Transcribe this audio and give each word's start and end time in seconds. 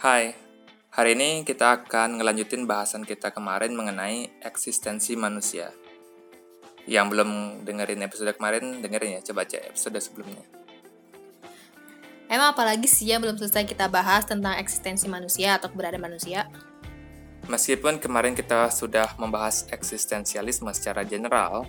Hai, 0.00 0.32
hari 0.96 1.12
ini 1.12 1.44
kita 1.44 1.84
akan 1.84 2.16
ngelanjutin 2.16 2.64
bahasan 2.64 3.04
kita 3.04 3.36
kemarin 3.36 3.76
mengenai 3.76 4.32
eksistensi 4.40 5.12
manusia. 5.12 5.76
Yang 6.88 7.06
belum 7.12 7.30
dengerin 7.68 8.00
episode 8.08 8.32
kemarin, 8.32 8.80
dengerin 8.80 9.20
ya, 9.20 9.28
coba 9.28 9.44
cek 9.44 9.76
episode 9.76 10.00
sebelumnya. 10.00 10.40
Emang 12.32 12.56
apalagi 12.56 12.88
sih 12.88 13.12
yang 13.12 13.20
belum 13.20 13.36
selesai 13.36 13.68
kita 13.68 13.92
bahas 13.92 14.24
tentang 14.24 14.56
eksistensi 14.56 15.04
manusia 15.04 15.60
atau 15.60 15.68
keberadaan 15.68 16.00
manusia? 16.00 16.48
Meskipun 17.52 18.00
kemarin 18.00 18.32
kita 18.32 18.72
sudah 18.72 19.12
membahas 19.20 19.68
eksistensialisme 19.68 20.72
secara 20.72 21.04
general, 21.04 21.68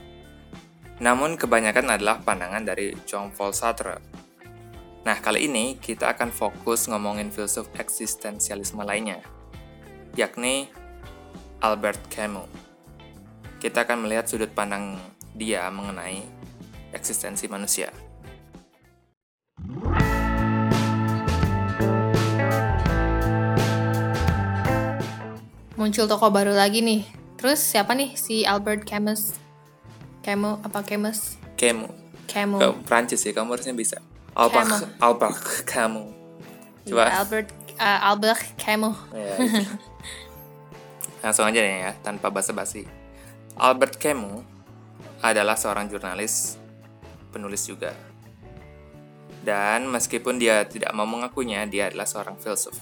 namun 1.04 1.36
kebanyakan 1.36 2.00
adalah 2.00 2.24
pandangan 2.24 2.64
dari 2.64 2.96
Jean-Paul 3.04 3.52
Sartre. 3.52 4.00
Nah, 5.02 5.18
kali 5.18 5.50
ini 5.50 5.82
kita 5.82 6.14
akan 6.14 6.30
fokus 6.30 6.86
ngomongin 6.86 7.34
filsuf 7.34 7.66
eksistensialisme 7.74 8.86
lainnya, 8.86 9.18
yakni 10.14 10.70
Albert 11.58 11.98
Camus. 12.14 12.46
Kita 13.58 13.82
akan 13.82 14.06
melihat 14.06 14.30
sudut 14.30 14.54
pandang 14.54 15.02
dia 15.34 15.66
mengenai 15.74 16.22
eksistensi 16.94 17.50
manusia. 17.50 17.90
Muncul 25.82 26.06
toko 26.06 26.30
baru 26.30 26.54
lagi 26.54 26.86
nih. 26.86 27.10
Terus 27.42 27.58
siapa 27.58 27.98
nih 27.98 28.14
si 28.14 28.46
Albert 28.46 28.86
Camus? 28.86 29.34
Camus 30.22 30.62
apa 30.62 30.86
Camus? 30.86 31.42
Camus. 31.58 31.90
Camus. 32.30 32.62
Kau 32.62 32.78
Prancis 32.86 33.26
sih, 33.26 33.34
kamu 33.34 33.58
harusnya 33.58 33.74
bisa. 33.74 33.98
Albert 34.36 34.68
Camus. 34.68 34.82
Albert 35.04 35.38
Camus. 35.68 36.10
Coba. 36.88 37.04
Iya, 37.06 37.16
Albert 37.20 37.50
uh, 37.78 38.00
Albert 38.14 38.44
Camus. 38.56 38.98
Ya. 39.12 39.36
Langsung 41.24 41.46
aja 41.46 41.60
nih 41.62 41.78
ya, 41.86 41.92
tanpa 42.02 42.34
basa-basi. 42.34 42.88
Albert 43.60 44.02
Camus 44.02 44.42
adalah 45.22 45.54
seorang 45.54 45.86
jurnalis, 45.86 46.58
penulis 47.30 47.62
juga. 47.70 47.94
Dan 49.42 49.90
meskipun 49.90 50.38
dia 50.38 50.66
tidak 50.66 50.94
mau 50.94 51.06
mengakunya, 51.06 51.66
dia 51.66 51.90
adalah 51.90 52.06
seorang 52.06 52.38
filsuf. 52.38 52.78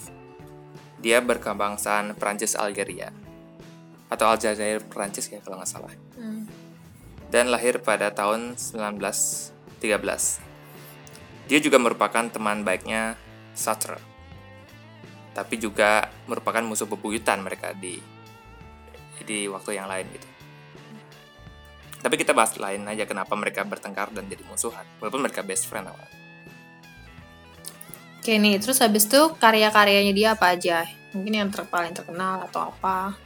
Dia 0.99 1.23
berkebangsaan 1.23 2.15
Prancis 2.15 2.55
Algeria. 2.55 3.11
Atau 4.11 4.27
Aljazair 4.27 4.83
Prancis 4.83 5.31
ya 5.31 5.39
kalau 5.39 5.59
nggak 5.59 5.71
salah. 5.71 5.93
Hmm. 6.19 6.47
Dan 7.31 7.51
lahir 7.51 7.79
pada 7.79 8.11
tahun 8.11 8.55
1913. 8.59 10.48
Dia 11.49 11.57
juga 11.57 11.81
merupakan 11.81 12.29
teman 12.29 12.61
baiknya 12.61 13.17
Sartre. 13.57 13.97
Tapi 15.33 15.57
juga 15.57 16.13
merupakan 16.29 16.61
musuh 16.61 16.85
bebuyutan 16.85 17.41
mereka 17.41 17.73
di 17.73 17.97
di 19.25 19.49
waktu 19.49 19.81
yang 19.81 19.89
lain 19.89 20.05
gitu. 20.13 20.29
Tapi 21.99 22.15
kita 22.15 22.31
bahas 22.31 22.55
lain 22.55 22.87
aja 22.87 23.03
kenapa 23.03 23.35
mereka 23.35 23.65
bertengkar 23.65 24.13
dan 24.13 24.29
jadi 24.29 24.45
musuhan. 24.45 24.85
Walaupun 25.01 25.25
mereka 25.25 25.43
best 25.43 25.67
friend 25.67 25.89
awal. 25.89 26.07
Oke 28.19 28.35
nih, 28.35 28.59
terus 28.61 28.79
habis 28.79 29.09
itu 29.09 29.33
karya-karyanya 29.35 30.13
dia 30.13 30.29
apa 30.37 30.53
aja? 30.53 30.85
Mungkin 31.11 31.33
yang 31.33 31.49
ter 31.49 31.65
paling 31.65 31.97
terkenal 31.97 32.45
atau 32.45 32.69
apa? 32.71 33.17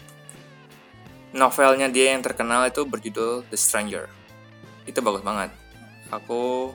Novelnya 1.33 1.89
dia 1.89 2.13
yang 2.13 2.21
terkenal 2.21 2.65
itu 2.69 2.85
berjudul 2.85 3.45
The 3.49 3.57
Stranger. 3.57 4.05
Itu 4.85 5.01
bagus 5.01 5.25
banget. 5.25 5.49
Aku 6.13 6.71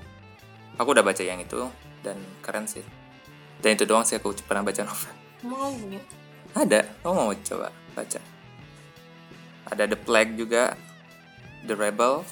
aku 0.79 0.95
udah 0.95 1.05
baca 1.05 1.21
yang 1.21 1.43
itu 1.43 1.69
dan 2.01 2.17
keren 2.41 2.65
sih. 2.71 2.87
Dan 3.59 3.75
itu 3.75 3.85
doang 3.85 4.07
sih 4.07 4.17
aku 4.17 4.33
pernah 4.47 4.63
baca 4.63 4.87
novel. 4.87 5.15
Mau 5.45 5.75
Ada, 6.55 6.87
kamu 7.03 7.15
mau 7.15 7.35
coba 7.35 7.69
baca. 7.93 8.21
Ada 9.69 9.85
The 9.85 9.99
Plague 10.01 10.35
juga, 10.39 10.73
The 11.67 11.75
Rebel, 11.77 12.25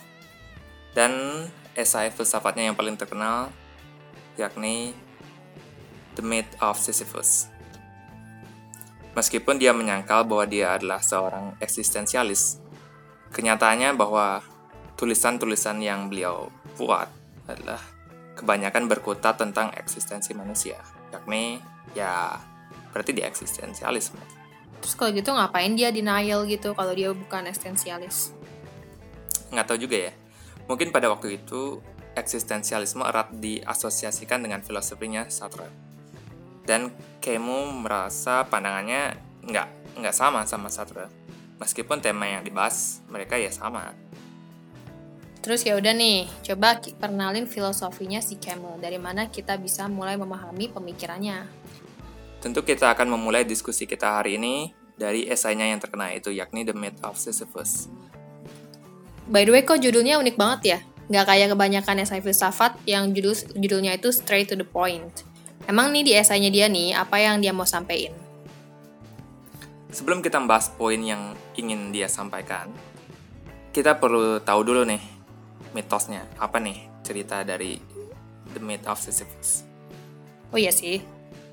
dan 0.97 1.13
esai 1.77 2.09
filsafatnya 2.09 2.73
yang 2.73 2.77
paling 2.79 2.97
terkenal 2.97 3.53
yakni 4.41 4.97
The 6.17 6.25
Myth 6.25 6.49
of 6.65 6.81
Sisyphus. 6.81 7.53
Meskipun 9.13 9.61
dia 9.61 9.77
menyangkal 9.77 10.25
bahwa 10.25 10.49
dia 10.49 10.77
adalah 10.77 11.05
seorang 11.05 11.57
eksistensialis, 11.61 12.61
kenyataannya 13.33 13.93
bahwa 13.97 14.41
tulisan-tulisan 14.97 15.81
yang 15.85 16.09
beliau 16.09 16.49
buat 16.81 17.09
adalah 17.49 17.96
kebanyakan 18.37 18.87
berkutat 18.87 19.41
tentang 19.41 19.73
eksistensi 19.75 20.37
manusia, 20.37 20.77
yakni 21.11 21.59
ya 21.97 22.37
berarti 22.93 23.17
dia 23.17 23.27
eksistensialisme. 23.27 24.21
Terus 24.85 24.95
kalau 24.95 25.11
gitu 25.17 25.33
ngapain 25.33 25.73
dia 25.73 25.89
denial 25.89 26.45
gitu 26.45 26.77
kalau 26.77 26.93
dia 26.93 27.11
bukan 27.17 27.49
eksistensialis? 27.49 28.37
nggak 29.51 29.67
tahu 29.67 29.79
juga 29.79 30.11
ya. 30.11 30.13
Mungkin 30.67 30.91
pada 30.91 31.07
waktu 31.11 31.39
itu 31.39 31.79
eksistensialisme 32.17 33.05
erat 33.07 33.31
diasosiasikan 33.31 34.43
dengan 34.43 34.65
filosofinya 34.65 35.29
Sartre. 35.31 35.69
Dan 36.67 36.91
Camus 37.23 37.71
merasa 37.71 38.43
pandangannya 38.49 39.15
nggak 39.47 39.69
nggak 40.03 40.15
sama 40.17 40.43
sama 40.49 40.73
Sartre. 40.73 41.07
Meskipun 41.63 42.03
tema 42.03 42.27
yang 42.27 42.43
dibahas 42.43 43.01
mereka 43.07 43.39
ya 43.39 43.55
sama. 43.55 43.95
Terus 45.47 45.63
ya 45.63 45.79
udah 45.79 45.95
nih, 45.95 46.27
coba 46.43 46.83
pernalin 46.99 47.47
filosofinya 47.47 48.19
si 48.19 48.35
Camus. 48.35 48.83
Dari 48.83 48.99
mana 48.99 49.31
kita 49.31 49.55
bisa 49.55 49.87
mulai 49.87 50.19
memahami 50.19 50.67
pemikirannya? 50.75 51.47
Tentu 52.43 52.67
kita 52.67 52.91
akan 52.91 53.15
memulai 53.15 53.47
diskusi 53.47 53.87
kita 53.87 54.19
hari 54.19 54.43
ini 54.43 54.75
dari 54.99 55.23
esainya 55.31 55.71
yang 55.71 55.79
terkenal 55.79 56.11
itu 56.11 56.35
yakni 56.35 56.67
The 56.67 56.75
Myth 56.75 56.99
of 57.07 57.15
Sisyphus. 57.15 57.87
By 59.31 59.47
the 59.47 59.55
way, 59.55 59.63
kok 59.63 59.79
judulnya 59.79 60.19
unik 60.19 60.35
banget 60.35 60.61
ya? 60.67 60.79
Nggak 61.15 61.25
kayak 61.31 61.49
kebanyakan 61.55 62.03
esai 62.03 62.19
filsafat 62.27 62.83
yang 62.83 63.15
judul 63.15 63.39
judulnya 63.55 63.95
itu 63.95 64.11
straight 64.11 64.51
to 64.51 64.59
the 64.59 64.67
point. 64.67 65.23
Emang 65.71 65.95
nih 65.95 66.11
di 66.11 66.13
esainya 66.19 66.51
dia 66.51 66.67
nih, 66.67 66.99
apa 66.99 67.23
yang 67.23 67.39
dia 67.39 67.55
mau 67.55 67.63
sampein? 67.63 68.11
Sebelum 69.95 70.27
kita 70.27 70.43
membahas 70.43 70.75
poin 70.75 70.99
yang 70.99 71.39
ingin 71.55 71.95
dia 71.95 72.11
sampaikan, 72.11 72.67
kita 73.71 73.95
perlu 73.95 74.43
tahu 74.43 74.67
dulu 74.67 74.83
nih 74.83 75.16
mitosnya. 75.77 76.25
Apa 76.41 76.57
nih 76.57 76.89
cerita 77.05 77.45
dari 77.45 77.77
The 78.57 78.61
Myth 78.65 78.89
of 78.89 78.97
Sisyphus? 78.97 79.61
Oh 80.49 80.57
iya 80.57 80.73
sih. 80.73 81.05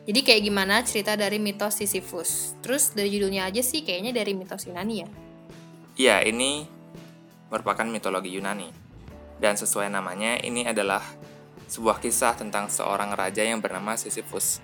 Jadi 0.03 0.19
kayak 0.19 0.41
gimana 0.43 0.83
cerita 0.83 1.15
dari 1.15 1.39
mitos 1.39 1.79
Sisyphus? 1.79 2.59
Terus 2.59 2.91
dari 2.91 3.07
judulnya 3.07 3.47
aja 3.47 3.63
sih 3.63 3.87
kayaknya 3.87 4.11
dari 4.11 4.35
mitos 4.35 4.67
Yunani 4.67 4.95
ya? 4.99 5.09
Iya, 5.95 6.17
ini 6.27 6.67
merupakan 7.47 7.87
mitologi 7.87 8.35
Yunani. 8.35 8.67
Dan 9.39 9.55
sesuai 9.55 9.87
namanya, 9.87 10.43
ini 10.43 10.67
adalah 10.67 10.99
sebuah 11.71 12.03
kisah 12.03 12.35
tentang 12.35 12.67
seorang 12.67 13.15
raja 13.15 13.47
yang 13.47 13.63
bernama 13.63 13.95
Sisyphus. 13.95 14.59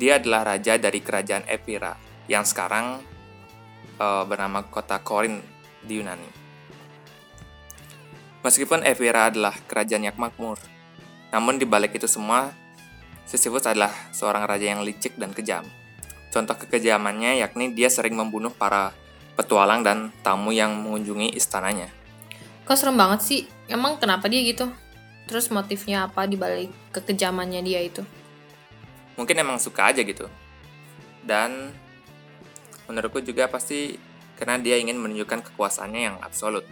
Dia 0.00 0.16
adalah 0.16 0.56
raja 0.56 0.80
dari 0.80 1.04
kerajaan 1.04 1.44
Epira, 1.44 1.92
yang 2.32 2.48
sekarang 2.48 3.04
eh, 4.00 4.24
bernama 4.24 4.64
kota 4.72 5.04
Korin 5.04 5.36
di 5.84 6.00
Yunani. 6.00 6.47
Meskipun 8.46 8.86
Epira 8.86 9.28
adalah 9.28 9.54
kerajaan 9.66 10.06
yang 10.06 10.14
makmur, 10.14 10.58
namun 11.34 11.58
di 11.58 11.66
balik 11.68 11.98
itu 11.98 12.06
semua, 12.06 12.54
Sisyphus 13.28 13.68
adalah 13.68 13.92
seorang 14.14 14.48
raja 14.48 14.72
yang 14.72 14.80
licik 14.80 15.18
dan 15.20 15.36
kejam. 15.36 15.66
Contoh 16.32 16.56
kekejamannya 16.56 17.40
yakni 17.44 17.76
dia 17.76 17.92
sering 17.92 18.16
membunuh 18.16 18.52
para 18.52 18.96
petualang 19.36 19.84
dan 19.84 20.14
tamu 20.24 20.54
yang 20.54 20.72
mengunjungi 20.80 21.36
istananya. 21.36 21.92
Kok 22.64 22.76
serem 22.76 22.96
banget 22.96 23.20
sih? 23.24 23.40
Emang 23.68 24.00
kenapa 24.00 24.28
dia 24.28 24.40
gitu? 24.44 24.68
Terus 25.28 25.52
motifnya 25.52 26.08
apa 26.08 26.24
dibalik 26.24 26.72
kekejamannya 26.92 27.60
dia 27.60 27.80
itu? 27.84 28.02
Mungkin 29.20 29.36
emang 29.36 29.60
suka 29.60 29.92
aja 29.92 30.00
gitu. 30.00 30.28
Dan 31.20 31.72
menurutku 32.88 33.20
juga 33.20 33.44
pasti 33.48 34.00
karena 34.40 34.56
dia 34.56 34.80
ingin 34.80 34.96
menunjukkan 34.96 35.52
kekuasaannya 35.52 36.00
yang 36.00 36.16
absolut. 36.24 36.64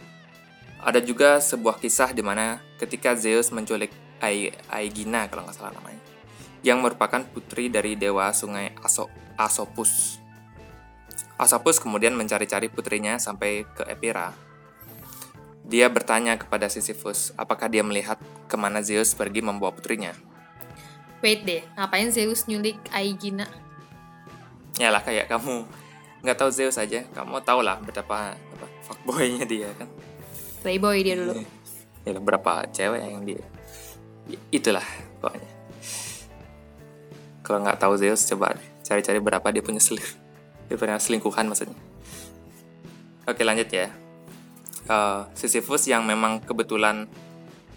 Ada 0.80 1.00
juga 1.02 1.40
sebuah 1.40 1.80
kisah 1.82 2.12
di 2.12 2.22
mana 2.22 2.62
ketika 2.76 3.16
Zeus 3.16 3.50
menculik 3.50 3.90
Aegina 4.72 5.28
kalau 5.28 5.44
nggak 5.44 5.56
salah 5.56 5.72
namanya, 5.76 6.00
yang 6.64 6.80
merupakan 6.80 7.20
putri 7.24 7.68
dari 7.68 7.94
dewa 7.98 8.32
sungai 8.32 8.72
Aso 8.80 9.12
Asopus. 9.36 10.22
Asopus 11.36 11.76
kemudian 11.76 12.16
mencari-cari 12.16 12.72
putrinya 12.72 13.20
sampai 13.20 13.68
ke 13.76 13.84
Epira. 13.84 14.32
Dia 15.66 15.90
bertanya 15.90 16.38
kepada 16.38 16.70
Sisyphus, 16.70 17.34
apakah 17.34 17.66
dia 17.66 17.82
melihat 17.82 18.16
ke 18.46 18.56
mana 18.56 18.80
Zeus 18.80 19.12
pergi 19.12 19.42
membawa 19.42 19.74
putrinya. 19.74 20.14
Wait 21.20 21.42
deh, 21.42 21.66
ngapain 21.74 22.08
Zeus 22.14 22.46
nyulik 22.46 22.78
Aegina? 22.94 23.50
Ya 24.78 24.94
lah 24.94 25.02
kayak 25.02 25.26
kamu 25.26 25.66
nggak 26.22 26.38
tahu 26.38 26.50
Zeus 26.54 26.78
aja, 26.78 27.02
kamu 27.10 27.42
tau 27.42 27.60
lah 27.60 27.82
betapa 27.82 28.38
apa, 28.38 28.66
fuckboynya 28.86 29.44
dia 29.44 29.68
kan. 29.74 29.90
Playboy 30.66 31.06
dia 31.06 31.14
dulu. 31.14 31.38
Ya 32.02 32.18
berapa 32.18 32.66
cewek 32.74 33.02
yang 33.06 33.22
dia. 33.22 33.42
Itulah 34.50 34.82
pokoknya. 35.22 35.50
Kalau 37.46 37.62
nggak 37.62 37.78
tahu 37.78 37.94
Zeus 37.94 38.26
coba 38.26 38.58
cari-cari 38.86 39.18
berapa 39.18 39.46
dia 39.50 39.62
punya 39.66 39.82
selir 39.82 40.06
dia 40.70 40.78
punya 40.78 40.94
selingkuhan 41.02 41.50
maksudnya 41.50 41.74
oke 43.26 43.42
lanjut 43.42 43.66
ya 43.66 43.90
uh, 44.86 45.26
Sisyphus 45.34 45.90
yang 45.90 46.06
memang 46.06 46.38
kebetulan 46.38 47.10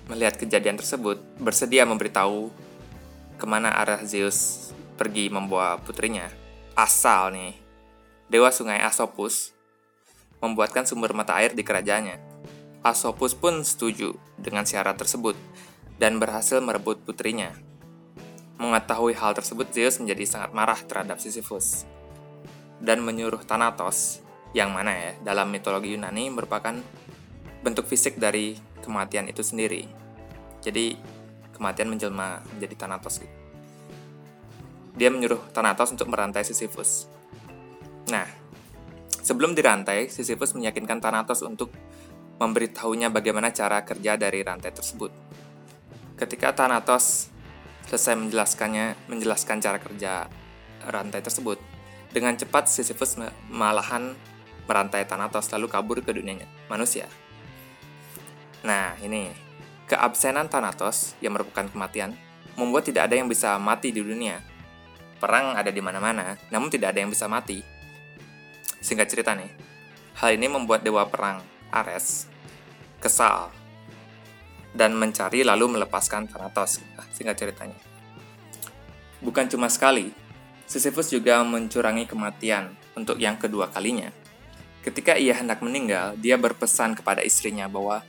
melihat 0.06 0.38
kejadian 0.38 0.78
tersebut 0.78 1.18
bersedia 1.42 1.86
memberitahu 1.90 2.54
ke 3.42 3.46
mana 3.50 3.74
arah 3.74 4.06
Zeus 4.06 4.70
pergi 5.02 5.34
membawa 5.34 5.82
putrinya 5.82 6.30
asal 6.78 7.34
nih 7.34 7.58
dewa 8.30 8.54
sungai 8.54 8.78
Asopus 8.86 9.58
membuatkan 10.40 10.86
sumber 10.86 11.18
mata 11.18 11.34
air 11.42 11.58
di 11.58 11.66
kerajaannya 11.66 12.29
Asopus 12.80 13.36
pun 13.36 13.60
setuju 13.68 14.16
dengan 14.40 14.64
syarat 14.64 14.96
tersebut 14.96 15.36
dan 16.00 16.16
berhasil 16.16 16.64
merebut 16.64 17.04
putrinya. 17.04 17.52
Mengetahui 18.56 19.20
hal 19.20 19.36
tersebut, 19.36 19.68
Zeus 19.76 20.00
menjadi 20.00 20.24
sangat 20.24 20.52
marah 20.56 20.80
terhadap 20.80 21.20
Sisyphus 21.20 21.84
dan 22.80 23.04
menyuruh 23.04 23.44
Thanatos, 23.44 24.24
yang 24.56 24.72
mana 24.72 24.96
ya 24.96 25.12
dalam 25.24 25.52
mitologi 25.52 25.96
Yunani 25.96 26.32
merupakan 26.32 26.80
bentuk 27.60 27.84
fisik 27.84 28.16
dari 28.16 28.56
kematian 28.80 29.28
itu 29.28 29.44
sendiri. 29.44 29.84
Jadi 30.64 30.96
kematian 31.52 31.92
menjelma 31.92 32.40
menjadi 32.56 32.76
Thanatos 32.88 33.20
gitu. 33.20 33.36
Dia 34.96 35.12
menyuruh 35.12 35.52
Thanatos 35.52 35.92
untuk 35.92 36.08
merantai 36.08 36.48
Sisyphus. 36.48 37.12
Nah, 38.08 38.28
sebelum 39.20 39.52
dirantai, 39.52 40.08
Sisyphus 40.08 40.56
meyakinkan 40.56 41.04
Thanatos 41.04 41.44
untuk 41.44 41.72
memberitahunya 42.40 43.12
bagaimana 43.12 43.52
cara 43.52 43.84
kerja 43.84 44.16
dari 44.16 44.40
rantai 44.42 44.72
tersebut. 44.72 45.12
Ketika 46.16 46.56
Thanatos 46.56 47.28
selesai 47.86 48.16
menjelaskannya, 48.16 48.96
menjelaskan 49.12 49.60
cara 49.60 49.78
kerja 49.78 50.32
rantai 50.88 51.20
tersebut, 51.20 51.60
dengan 52.16 52.34
cepat 52.40 52.72
Sisyphus 52.72 53.20
malahan 53.52 54.16
merantai 54.66 55.04
Thanatos 55.04 55.52
lalu 55.52 55.68
kabur 55.68 56.00
ke 56.00 56.16
dunia 56.16 56.48
manusia. 56.72 57.12
Nah, 58.64 58.96
ini 59.04 59.32
keabsenan 59.92 60.48
Thanatos 60.48 61.20
yang 61.20 61.36
merupakan 61.36 61.68
kematian 61.68 62.16
membuat 62.56 62.88
tidak 62.88 63.12
ada 63.12 63.16
yang 63.20 63.28
bisa 63.28 63.56
mati 63.60 63.92
di 63.92 64.00
dunia. 64.00 64.40
Perang 65.20 65.60
ada 65.60 65.68
di 65.68 65.84
mana-mana, 65.84 66.40
namun 66.48 66.72
tidak 66.72 66.96
ada 66.96 67.04
yang 67.04 67.12
bisa 67.12 67.28
mati. 67.28 67.60
Singkat 68.80 69.08
cerita 69.12 69.36
nih, 69.36 69.52
hal 70.24 70.40
ini 70.40 70.48
membuat 70.48 70.80
dewa 70.86 71.04
perang 71.08 71.59
Ares 71.72 72.30
kesal 73.00 73.54
dan 74.76 74.94
mencari 74.94 75.42
lalu 75.42 75.80
melepaskan 75.80 76.30
Thanatos. 76.30 76.84
Nah, 76.94 77.08
singkat 77.10 77.36
ceritanya. 77.40 77.80
Bukan 79.20 79.50
cuma 79.52 79.68
sekali, 79.68 80.14
Sisyphus 80.70 81.10
juga 81.10 81.42
mencurangi 81.42 82.06
kematian 82.06 82.78
untuk 82.94 83.18
yang 83.18 83.36
kedua 83.36 83.68
kalinya. 83.74 84.14
Ketika 84.86 85.20
ia 85.20 85.36
hendak 85.36 85.60
meninggal, 85.60 86.16
dia 86.16 86.40
berpesan 86.40 86.96
kepada 86.96 87.20
istrinya 87.26 87.68
bahwa 87.68 88.00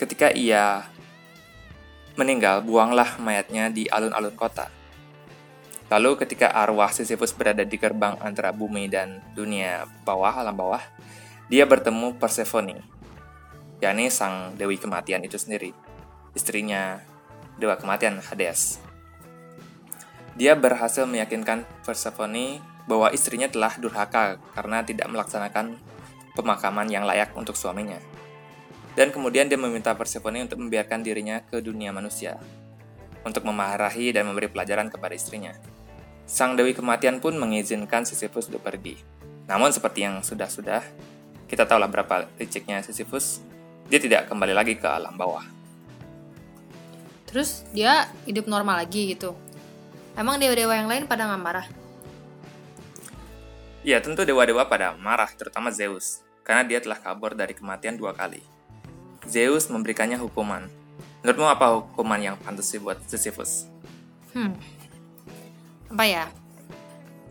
ketika 0.00 0.34
ia 0.34 0.88
meninggal, 2.18 2.66
buanglah 2.66 3.20
mayatnya 3.22 3.70
di 3.70 3.86
alun-alun 3.86 4.34
kota. 4.34 4.66
Lalu 5.88 6.18
ketika 6.20 6.50
arwah 6.50 6.90
Sisyphus 6.90 7.30
berada 7.32 7.62
di 7.62 7.76
gerbang 7.78 8.18
antara 8.18 8.50
bumi 8.50 8.90
dan 8.90 9.22
dunia 9.32 9.86
bawah, 10.02 10.42
alam 10.42 10.52
bawah, 10.58 10.82
dia 11.46 11.64
bertemu 11.64 12.18
Persephone, 12.18 12.82
yakni 13.78 14.10
sang 14.10 14.58
dewi 14.58 14.78
kematian 14.78 15.22
itu 15.22 15.38
sendiri, 15.38 15.70
istrinya 16.34 17.02
dewa 17.58 17.78
kematian 17.78 18.18
Hades. 18.22 18.82
Dia 20.38 20.54
berhasil 20.54 21.02
meyakinkan 21.06 21.66
Persephone 21.82 22.62
bahwa 22.86 23.10
istrinya 23.10 23.50
telah 23.50 23.74
durhaka 23.74 24.38
karena 24.54 24.86
tidak 24.86 25.10
melaksanakan 25.10 25.76
pemakaman 26.38 26.86
yang 26.86 27.02
layak 27.02 27.34
untuk 27.34 27.58
suaminya. 27.58 27.98
Dan 28.94 29.10
kemudian 29.10 29.50
dia 29.50 29.58
meminta 29.58 29.94
Persephone 29.98 30.46
untuk 30.46 30.62
membiarkan 30.62 31.02
dirinya 31.02 31.42
ke 31.42 31.58
dunia 31.58 31.90
manusia, 31.90 32.38
untuk 33.26 33.46
memarahi 33.46 34.14
dan 34.14 34.26
memberi 34.26 34.46
pelajaran 34.46 34.90
kepada 34.90 35.14
istrinya. 35.14 35.54
Sang 36.26 36.54
Dewi 36.54 36.74
Kematian 36.74 37.18
pun 37.18 37.34
mengizinkan 37.38 38.06
Sisyphus 38.06 38.50
untuk 38.50 38.62
pergi. 38.62 38.98
Namun 39.46 39.70
seperti 39.70 40.04
yang 40.04 40.20
sudah-sudah, 40.22 40.82
kita 41.48 41.64
tahulah 41.64 41.88
berapa 41.88 42.28
liciknya 42.36 42.84
Sisyphus, 42.84 43.40
dia 43.88 43.98
tidak 43.98 44.28
kembali 44.28 44.52
lagi 44.52 44.76
ke 44.76 44.84
alam 44.84 45.16
bawah. 45.16 45.44
Terus 47.28 47.64
dia 47.72 48.08
hidup 48.24 48.48
normal 48.48 48.84
lagi 48.84 49.12
gitu. 49.12 49.36
Emang 50.16 50.40
dewa-dewa 50.40 50.74
yang 50.76 50.88
lain 50.88 51.04
pada 51.04 51.28
nggak 51.28 51.42
marah? 51.42 51.66
Ya 53.84 54.00
tentu 54.04 54.24
dewa-dewa 54.24 54.68
pada 54.68 54.92
marah, 54.96 55.30
terutama 55.32 55.72
Zeus, 55.72 56.20
karena 56.44 56.66
dia 56.66 56.80
telah 56.82 56.98
kabur 57.00 57.32
dari 57.32 57.56
kematian 57.56 57.96
dua 57.96 58.12
kali. 58.12 58.44
Zeus 59.24 59.68
memberikannya 59.72 60.20
hukuman. 60.20 60.68
Menurutmu 61.22 61.46
apa 61.48 61.66
hukuman 61.80 62.20
yang 62.20 62.36
pantas 62.40 62.68
sih 62.68 62.80
buat 62.80 62.98
Sisyphus? 63.06 63.68
Hmm, 64.34 64.56
apa 65.88 66.04
ya? 66.04 66.24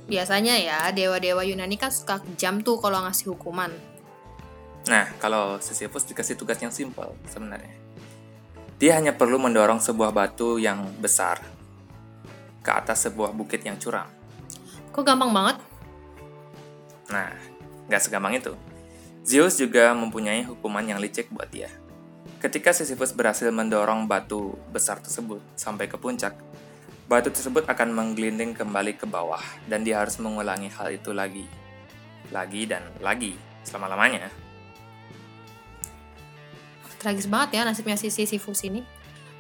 Biasanya 0.08 0.56
ya, 0.58 0.80
dewa-dewa 0.96 1.44
Yunani 1.44 1.76
kan 1.76 1.92
suka 1.92 2.24
kejam 2.24 2.64
tuh 2.64 2.80
kalau 2.80 3.04
ngasih 3.04 3.36
hukuman. 3.36 3.70
Nah, 4.88 5.12
kalau 5.20 5.60
Sisyphus 5.60 6.08
dikasih 6.08 6.40
tugas 6.40 6.56
yang 6.64 6.72
simpel 6.72 7.12
sebenarnya. 7.28 7.76
Dia 8.80 8.96
hanya 8.96 9.12
perlu 9.12 9.36
mendorong 9.36 9.84
sebuah 9.84 10.16
batu 10.16 10.56
yang 10.56 10.88
besar 11.04 11.44
ke 12.64 12.72
atas 12.72 13.10
sebuah 13.10 13.36
bukit 13.36 13.60
yang 13.68 13.76
curam. 13.76 14.08
Kok 14.96 15.04
gampang 15.04 15.32
banget? 15.36 15.58
Nah, 17.12 17.36
nggak 17.92 18.02
segampang 18.02 18.40
itu. 18.40 18.56
Zeus 19.28 19.60
juga 19.60 19.92
mempunyai 19.92 20.48
hukuman 20.48 20.86
yang 20.88 21.04
licik 21.04 21.28
buat 21.36 21.52
dia. 21.52 21.68
Ketika 22.40 22.72
Sisyphus 22.72 23.12
berhasil 23.12 23.52
mendorong 23.52 24.08
batu 24.08 24.56
besar 24.72 25.04
tersebut 25.04 25.44
sampai 25.60 25.92
ke 25.92 26.00
puncak, 26.00 26.38
batu 27.12 27.28
tersebut 27.28 27.68
akan 27.68 27.92
menggelinding 27.92 28.56
kembali 28.56 28.96
ke 28.96 29.04
bawah 29.04 29.42
dan 29.68 29.84
dia 29.84 30.00
harus 30.00 30.16
mengulangi 30.22 30.72
hal 30.72 30.96
itu 30.96 31.12
lagi, 31.12 31.44
lagi 32.32 32.70
dan 32.70 32.88
lagi 33.02 33.36
selama-lamanya 33.68 34.47
tragis 36.98 37.30
banget 37.30 37.58
ya 37.58 37.62
nasibnya 37.64 37.98
si 37.98 38.10
Sisyphus 38.10 38.66
ini. 38.66 38.82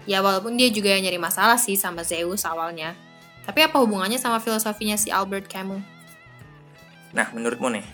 Ya 0.08 0.24
walaupun 0.24 0.56
dia 0.56 0.72
juga 0.72 0.96
yang 0.96 1.04
nyari 1.04 1.20
masalah 1.20 1.60
sih 1.60 1.76
sama 1.76 2.06
Zeus 2.08 2.48
awalnya. 2.48 2.96
Tapi 3.44 3.64
apa 3.64 3.80
hubungannya 3.80 4.20
sama 4.20 4.40
filosofinya 4.40 4.96
si 4.96 5.12
Albert 5.12 5.52
Camus? 5.52 5.84
Nah, 7.16 7.32
menurutmu 7.32 7.72
nih, 7.72 7.88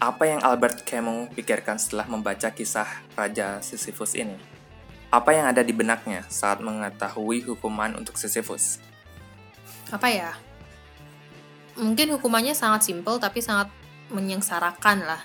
apa 0.00 0.24
yang 0.24 0.40
Albert 0.40 0.84
Camus 0.88 1.28
pikirkan 1.36 1.76
setelah 1.76 2.08
membaca 2.08 2.48
kisah 2.48 2.88
Raja 3.12 3.60
Sisyphus 3.60 4.16
ini? 4.16 4.36
Apa 5.12 5.36
yang 5.36 5.48
ada 5.48 5.60
di 5.60 5.76
benaknya 5.76 6.24
saat 6.32 6.64
mengetahui 6.64 7.44
hukuman 7.44 7.96
untuk 7.96 8.16
Sisyphus? 8.16 8.80
Apa 9.92 10.08
ya? 10.08 10.32
Mungkin 11.76 12.16
hukumannya 12.16 12.56
sangat 12.56 12.88
simpel 12.88 13.20
tapi 13.20 13.44
sangat 13.44 13.68
menyengsarakan 14.08 15.04
lah 15.04 15.22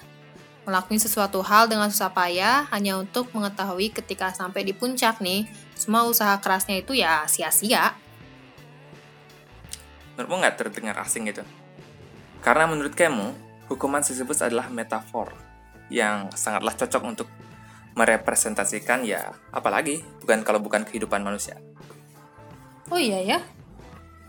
melakukan 0.65 0.97
sesuatu 0.97 1.45
hal 1.45 1.69
dengan 1.69 1.93
susah 1.93 2.09
payah 2.09 2.65
hanya 2.73 2.97
untuk 2.97 3.29
mengetahui 3.31 3.93
ketika 3.93 4.33
sampai 4.33 4.65
di 4.65 4.73
puncak 4.73 5.21
nih, 5.21 5.45
semua 5.77 6.03
usaha 6.09 6.33
kerasnya 6.41 6.81
itu 6.81 6.97
ya 6.97 7.29
sia-sia. 7.29 7.93
Menurutmu 10.17 10.41
nggak 10.41 10.57
terdengar 10.57 10.97
asing 11.05 11.29
gitu? 11.29 11.45
Karena 12.41 12.65
menurut 12.65 12.97
kamu, 12.97 13.37
hukuman 13.69 14.01
Sisyphus 14.01 14.41
adalah 14.41 14.69
metafor 14.73 15.33
yang 15.93 16.33
sangatlah 16.33 16.73
cocok 16.73 17.03
untuk 17.05 17.29
merepresentasikan 17.95 19.07
ya 19.07 19.31
apalagi 19.55 20.03
bukan 20.19 20.43
kalau 20.43 20.59
bukan 20.59 20.83
kehidupan 20.83 21.23
manusia. 21.23 21.55
Oh 22.91 22.99
iya 22.99 23.21
ya. 23.23 23.39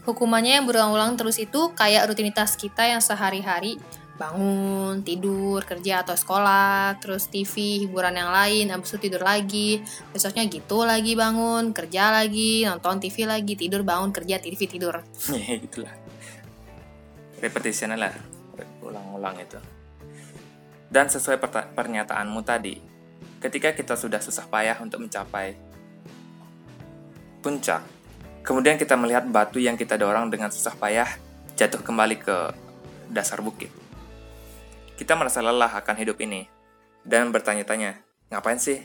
Hukumannya 0.06 0.62
yang 0.62 0.66
berulang-ulang 0.70 1.18
terus 1.18 1.36
itu 1.42 1.74
kayak 1.74 2.06
rutinitas 2.06 2.54
kita 2.54 2.86
yang 2.86 3.02
sehari-hari 3.02 3.82
bangun, 4.16 5.04
tidur, 5.04 5.60
kerja 5.62 6.02
atau 6.02 6.16
sekolah, 6.16 6.96
terus 6.98 7.28
TV, 7.28 7.84
hiburan 7.84 8.16
yang 8.16 8.32
lain, 8.32 8.72
habis 8.72 8.96
itu 8.96 9.08
tidur 9.08 9.22
lagi, 9.22 9.84
besoknya 10.10 10.48
gitu 10.48 10.82
lagi 10.82 11.12
bangun, 11.12 11.76
kerja 11.76 12.10
lagi, 12.10 12.64
nonton 12.64 12.98
TV 12.98 13.28
lagi, 13.28 13.54
tidur, 13.54 13.84
bangun, 13.84 14.10
kerja, 14.10 14.40
TV, 14.40 14.60
tidur. 14.64 15.04
Ya 15.36 15.60
gitulah. 15.60 15.94
Repetition 17.38 17.92
lah, 17.94 18.16
ulang-ulang 18.80 19.36
itu. 19.36 19.60
Dan 20.88 21.12
sesuai 21.12 21.36
pernyataanmu 21.76 22.40
tadi, 22.40 22.80
ketika 23.44 23.76
kita 23.76 23.94
sudah 23.94 24.18
susah 24.24 24.48
payah 24.48 24.80
untuk 24.80 25.04
mencapai 25.04 25.52
puncak, 27.44 27.84
kemudian 28.40 28.80
kita 28.80 28.96
melihat 28.96 29.28
batu 29.28 29.60
yang 29.60 29.76
kita 29.76 30.00
dorong 30.00 30.32
dengan 30.32 30.48
susah 30.48 30.72
payah 30.72 31.06
jatuh 31.52 31.84
kembali 31.84 32.16
ke 32.16 32.36
dasar 33.12 33.38
bukit 33.44 33.85
kita 34.96 35.12
merasa 35.14 35.44
lelah 35.44 35.70
akan 35.70 35.96
hidup 36.00 36.16
ini 36.24 36.48
dan 37.04 37.30
bertanya-tanya, 37.30 38.00
ngapain 38.32 38.58
sih 38.58 38.80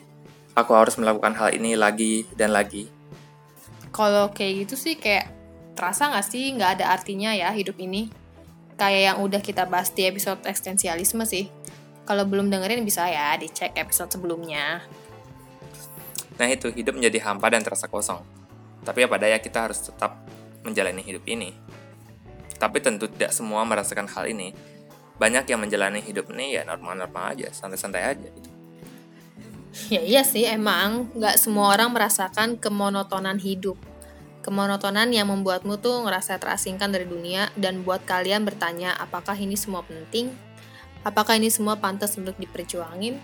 aku 0.53 0.75
harus 0.75 0.99
melakukan 0.99 1.33
hal 1.33 1.55
ini 1.55 1.79
lagi 1.79 2.27
dan 2.35 2.51
lagi? 2.51 2.91
Kalau 3.95 4.31
kayak 4.31 4.67
gitu 4.67 4.75
sih 4.75 4.95
kayak 4.99 5.31
terasa 5.73 6.11
nggak 6.11 6.27
sih 6.27 6.51
nggak 6.55 6.79
ada 6.79 6.93
artinya 6.93 7.31
ya 7.31 7.49
hidup 7.55 7.79
ini? 7.79 8.21
kayak 8.81 9.01
yang 9.13 9.17
udah 9.21 9.41
kita 9.45 9.69
bahas 9.69 9.93
di 9.93 10.09
episode 10.09 10.41
eksistensialisme 10.41 11.21
sih. 11.21 11.53
Kalau 12.01 12.25
belum 12.25 12.49
dengerin 12.49 12.81
bisa 12.81 13.05
ya 13.05 13.37
dicek 13.37 13.77
episode 13.77 14.09
sebelumnya. 14.09 14.81
Nah 16.41 16.49
itu, 16.49 16.73
hidup 16.73 16.97
menjadi 16.97 17.21
hampa 17.29 17.53
dan 17.53 17.61
terasa 17.61 17.85
kosong. 17.85 18.25
Tapi 18.81 19.05
apa 19.05 19.21
daya 19.21 19.37
kita 19.37 19.69
harus 19.69 19.85
tetap 19.85 20.25
menjalani 20.65 21.05
hidup 21.05 21.21
ini. 21.29 21.53
Tapi 22.57 22.81
tentu 22.81 23.05
tidak 23.05 23.29
semua 23.37 23.61
merasakan 23.69 24.09
hal 24.09 24.25
ini. 24.25 24.49
Banyak 25.21 25.45
yang 25.45 25.61
menjalani 25.61 26.01
hidup 26.01 26.33
ini 26.33 26.57
ya 26.57 26.65
normal-normal 26.65 27.37
aja, 27.37 27.53
santai-santai 27.53 28.01
aja 28.01 28.25
gitu. 28.25 28.49
Ya 29.93 30.01
iya 30.01 30.25
sih 30.25 30.43
emang 30.49 31.13
nggak 31.13 31.37
semua 31.37 31.71
orang 31.71 31.93
merasakan 31.93 32.57
kemonotonan 32.57 33.37
hidup. 33.37 33.77
Kemonotonan 34.41 35.13
yang 35.13 35.29
membuatmu 35.29 35.77
tuh 35.77 36.01
ngerasa 36.01 36.41
terasingkan 36.41 36.89
dari 36.89 37.05
dunia 37.05 37.53
dan 37.53 37.85
buat 37.85 38.01
kalian 38.09 38.41
bertanya 38.41 38.97
apakah 38.97 39.37
ini 39.37 39.53
semua 39.53 39.85
penting? 39.85 40.33
Apakah 41.05 41.37
ini 41.37 41.53
semua 41.53 41.77
pantas 41.77 42.17
untuk 42.17 42.33
diperjuangin? 42.41 43.21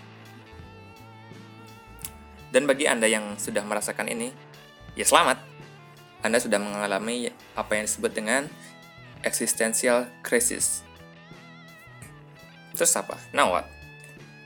Dan 2.48 2.64
bagi 2.64 2.88
Anda 2.88 3.10
yang 3.10 3.36
sudah 3.36 3.60
merasakan 3.66 4.08
ini, 4.08 4.32
ya 4.96 5.04
selamat. 5.04 5.36
Anda 6.24 6.40
sudah 6.40 6.56
mengalami 6.56 7.28
apa 7.52 7.76
yang 7.76 7.84
disebut 7.84 8.10
dengan 8.14 8.48
existential 9.20 10.08
crisis. 10.24 10.87
Terus 12.78 12.94
apa? 12.94 13.18
Now 13.34 13.58
what? 13.58 13.66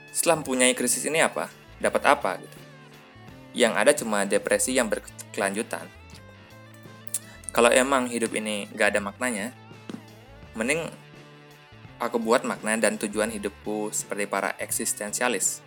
Setelah 0.08 0.40
mempunyai 0.40 0.72
krisis 0.72 1.04
ini 1.04 1.20
apa? 1.20 1.52
Dapat 1.76 2.02
apa 2.08 2.40
gitu? 2.40 2.58
Yang 3.52 3.72
ada 3.76 3.92
cuma 3.92 4.24
depresi 4.24 4.72
yang 4.72 4.88
berkelanjutan. 4.88 5.84
Kalau 7.52 7.68
emang 7.68 8.08
hidup 8.08 8.32
ini 8.32 8.72
gak 8.72 8.96
ada 8.96 9.04
maknanya, 9.04 9.52
mending 10.56 10.88
aku 12.00 12.16
buat 12.16 12.48
makna 12.48 12.80
dan 12.80 12.96
tujuan 12.96 13.28
hidupku 13.28 13.92
seperti 13.92 14.24
para 14.24 14.56
eksistensialis. 14.56 15.60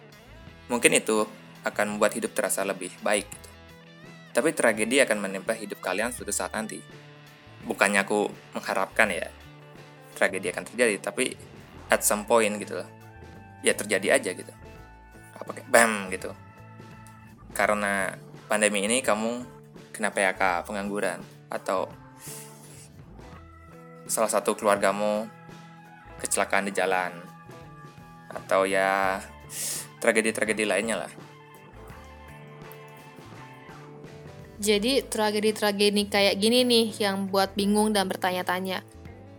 Mungkin 0.66 0.98
itu 0.98 1.30
akan 1.62 1.96
membuat 1.96 2.18
hidup 2.18 2.34
terasa 2.34 2.66
lebih 2.66 2.90
baik. 3.06 3.30
Gitu. 3.30 3.50
Tapi 4.34 4.50
tragedi 4.58 4.98
akan 5.06 5.22
menimpa 5.22 5.54
hidup 5.54 5.78
kalian 5.78 6.10
suatu 6.10 6.34
saat 6.34 6.58
nanti. 6.58 6.82
Bukannya 7.62 8.02
aku 8.02 8.34
mengharapkan 8.58 9.14
ya 9.14 9.30
tragedi 10.18 10.50
akan 10.50 10.66
terjadi, 10.66 10.98
tapi 10.98 11.55
at 11.90 12.02
some 12.02 12.26
point 12.26 12.58
gitu 12.58 12.82
loh. 12.82 12.90
Ya 13.62 13.74
terjadi 13.74 14.18
aja 14.18 14.30
gitu. 14.34 14.54
Apa 15.36 15.50
kayak 15.52 15.70
bam 15.70 16.10
gitu. 16.14 16.32
Karena 17.56 18.14
pandemi 18.46 18.86
ini 18.86 19.00
kamu 19.02 19.46
kena 19.96 20.12
PHK, 20.12 20.68
pengangguran, 20.68 21.24
atau 21.48 21.88
salah 24.06 24.30
satu 24.30 24.54
keluargamu 24.60 25.26
kecelakaan 26.20 26.68
di 26.68 26.74
jalan, 26.76 27.16
atau 28.28 28.68
ya 28.68 29.24
tragedi-tragedi 30.04 30.68
lainnya 30.68 31.08
lah. 31.08 31.12
Jadi 34.60 35.04
tragedi-tragedi 35.04 36.08
kayak 36.08 36.36
gini 36.40 36.64
nih 36.64 36.88
yang 37.00 37.28
buat 37.28 37.56
bingung 37.56 37.92
dan 37.96 38.08
bertanya-tanya. 38.08 38.84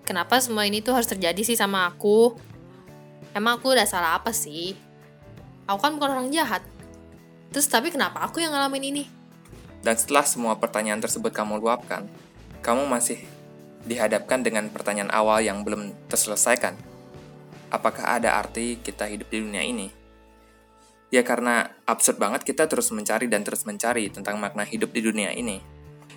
Kenapa 0.06 0.38
semua 0.38 0.62
ini 0.62 0.78
tuh 0.78 0.94
harus 0.94 1.10
terjadi 1.10 1.42
sih 1.42 1.58
sama 1.58 1.90
aku? 1.90 2.38
Emang 3.34 3.58
aku 3.58 3.74
udah 3.74 3.90
salah 3.90 4.14
apa 4.22 4.30
sih? 4.30 4.78
Aku 5.66 5.82
kan 5.82 5.98
bukan 5.98 6.14
orang 6.14 6.30
jahat. 6.30 6.62
Terus 7.50 7.66
tapi 7.66 7.90
kenapa 7.90 8.22
aku 8.22 8.38
yang 8.38 8.54
ngalamin 8.54 8.94
ini? 8.94 9.04
Dan 9.82 9.98
setelah 9.98 10.22
semua 10.22 10.54
pertanyaan 10.62 11.02
tersebut 11.02 11.34
kamu 11.34 11.58
luapkan, 11.58 12.06
kamu 12.62 12.86
masih 12.86 13.18
dihadapkan 13.82 14.46
dengan 14.46 14.70
pertanyaan 14.70 15.10
awal 15.10 15.42
yang 15.42 15.66
belum 15.66 15.90
terselesaikan. 16.06 16.78
Apakah 17.74 18.22
ada 18.22 18.38
arti 18.38 18.78
kita 18.78 19.10
hidup 19.10 19.26
di 19.26 19.42
dunia 19.42 19.66
ini? 19.66 19.90
Ya 21.10 21.26
karena 21.26 21.66
absurd 21.82 22.22
banget 22.22 22.46
kita 22.46 22.70
terus 22.70 22.94
mencari 22.94 23.26
dan 23.26 23.42
terus 23.42 23.66
mencari 23.66 24.06
tentang 24.06 24.38
makna 24.38 24.62
hidup 24.62 24.94
di 24.94 25.02
dunia 25.02 25.34
ini. 25.34 25.58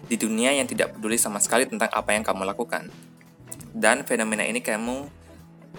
Di 0.05 0.13
dunia 0.13 0.53
yang 0.53 0.69
tidak 0.69 0.93
peduli 0.93 1.17
sama 1.17 1.41
sekali 1.41 1.65
tentang 1.65 1.89
apa 1.89 2.13
yang 2.13 2.21
kamu 2.21 2.45
lakukan. 2.45 3.08
Dan 3.73 4.03
fenomena 4.03 4.43
ini 4.43 4.59
kamu 4.59 5.07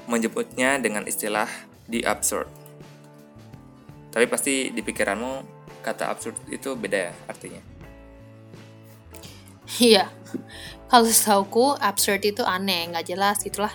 menyebutnya 0.07 0.79
dengan 0.79 1.05
istilah 1.07 1.49
the 1.91 2.03
absurd. 2.07 2.47
Tapi 4.11 4.27
pasti 4.27 4.75
di 4.75 4.83
pikiranmu 4.83 5.61
kata 5.83 6.11
absurd 6.11 6.37
itu 6.50 6.75
beda 6.75 7.11
ya 7.11 7.12
artinya. 7.31 7.62
Iya, 9.79 10.11
kalau 10.91 11.07
setauku 11.07 11.79
absurd 11.79 12.27
itu 12.27 12.43
aneh, 12.43 12.91
nggak 12.91 13.07
jelas 13.07 13.39
gitulah, 13.47 13.71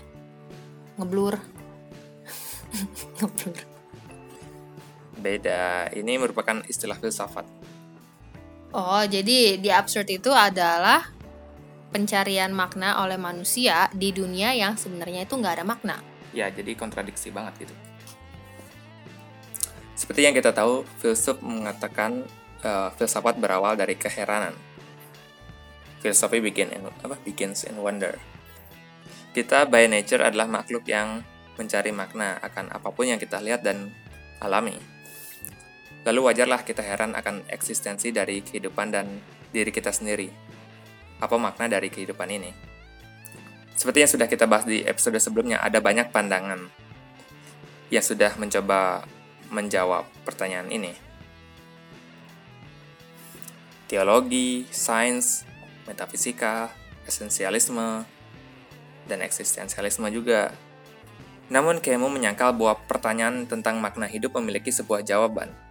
ngeblur, 0.99 1.39
ngeblur 3.23 3.75
beda. 5.25 5.89
Ini 5.89 6.21
merupakan 6.21 6.61
istilah 6.69 7.01
filsafat. 7.01 7.49
Oh, 8.75 9.01
jadi 9.01 9.57
di 9.57 9.69
absurd 9.73 10.05
itu 10.13 10.29
adalah 10.29 11.14
pencarian 11.91 12.51
makna 12.53 13.01
oleh 13.03 13.17
manusia 13.19 13.89
di 13.93 14.13
dunia 14.15 14.53
yang 14.55 14.79
sebenarnya 14.79 15.27
itu 15.27 15.33
nggak 15.35 15.61
ada 15.61 15.65
makna. 15.65 15.97
Ya, 16.35 16.51
jadi 16.51 16.75
kontradiksi 16.75 17.31
banget 17.31 17.67
gitu. 17.67 17.75
Seperti 19.95 20.27
yang 20.27 20.35
kita 20.35 20.51
tahu, 20.51 20.83
filsuf 20.99 21.39
mengatakan 21.39 22.27
uh, 22.65 22.91
filsafat 22.99 23.39
berawal 23.39 23.79
dari 23.79 23.95
keheranan. 23.95 24.51
Filosofi 26.03 26.43
begin 26.43 26.69
in, 26.75 26.85
apa, 26.85 27.15
begins 27.23 27.63
in 27.63 27.79
wonder. 27.79 28.19
Kita 29.31 29.65
by 29.65 29.87
nature 29.87 30.21
adalah 30.21 30.45
makhluk 30.45 30.83
yang 30.85 31.23
mencari 31.55 31.95
makna 31.95 32.35
akan 32.43 32.75
apa 32.75 32.91
pun 32.91 33.07
yang 33.07 33.19
kita 33.19 33.39
lihat 33.39 33.63
dan 33.63 33.89
alami. 34.43 34.75
Lalu 36.05 36.19
wajarlah 36.29 36.61
kita 36.61 36.85
heran 36.85 37.17
akan 37.17 37.47
eksistensi 37.49 38.13
dari 38.13 38.43
kehidupan 38.43 38.93
dan 38.93 39.07
diri 39.49 39.71
kita 39.73 39.89
sendiri. 39.89 40.29
Apa 41.19 41.35
makna 41.39 41.71
dari 41.71 41.87
kehidupan 41.87 42.29
ini? 42.31 42.51
Seperti 43.75 44.03
yang 44.03 44.11
sudah 44.11 44.27
kita 44.27 44.47
bahas 44.47 44.63
di 44.63 44.83
episode 44.83 45.19
sebelumnya, 45.19 45.59
ada 45.59 45.83
banyak 45.83 46.11
pandangan 46.11 46.71
yang 47.91 48.03
sudah 48.03 48.33
mencoba 48.39 49.03
menjawab 49.51 50.07
pertanyaan 50.23 50.71
ini. 50.71 50.95
Teologi, 53.85 54.65
sains, 54.73 55.45
metafisika, 55.85 56.73
esensialisme, 57.05 58.03
dan 59.05 59.19
eksistensialisme 59.21 60.09
juga. 60.09 60.49
Namun 61.53 61.77
Kemo 61.77 62.09
menyangkal 62.09 62.57
bahwa 62.57 62.81
pertanyaan 62.89 63.45
tentang 63.45 63.77
makna 63.77 64.09
hidup 64.09 64.33
memiliki 64.39 64.73
sebuah 64.73 65.05
jawaban– 65.05 65.53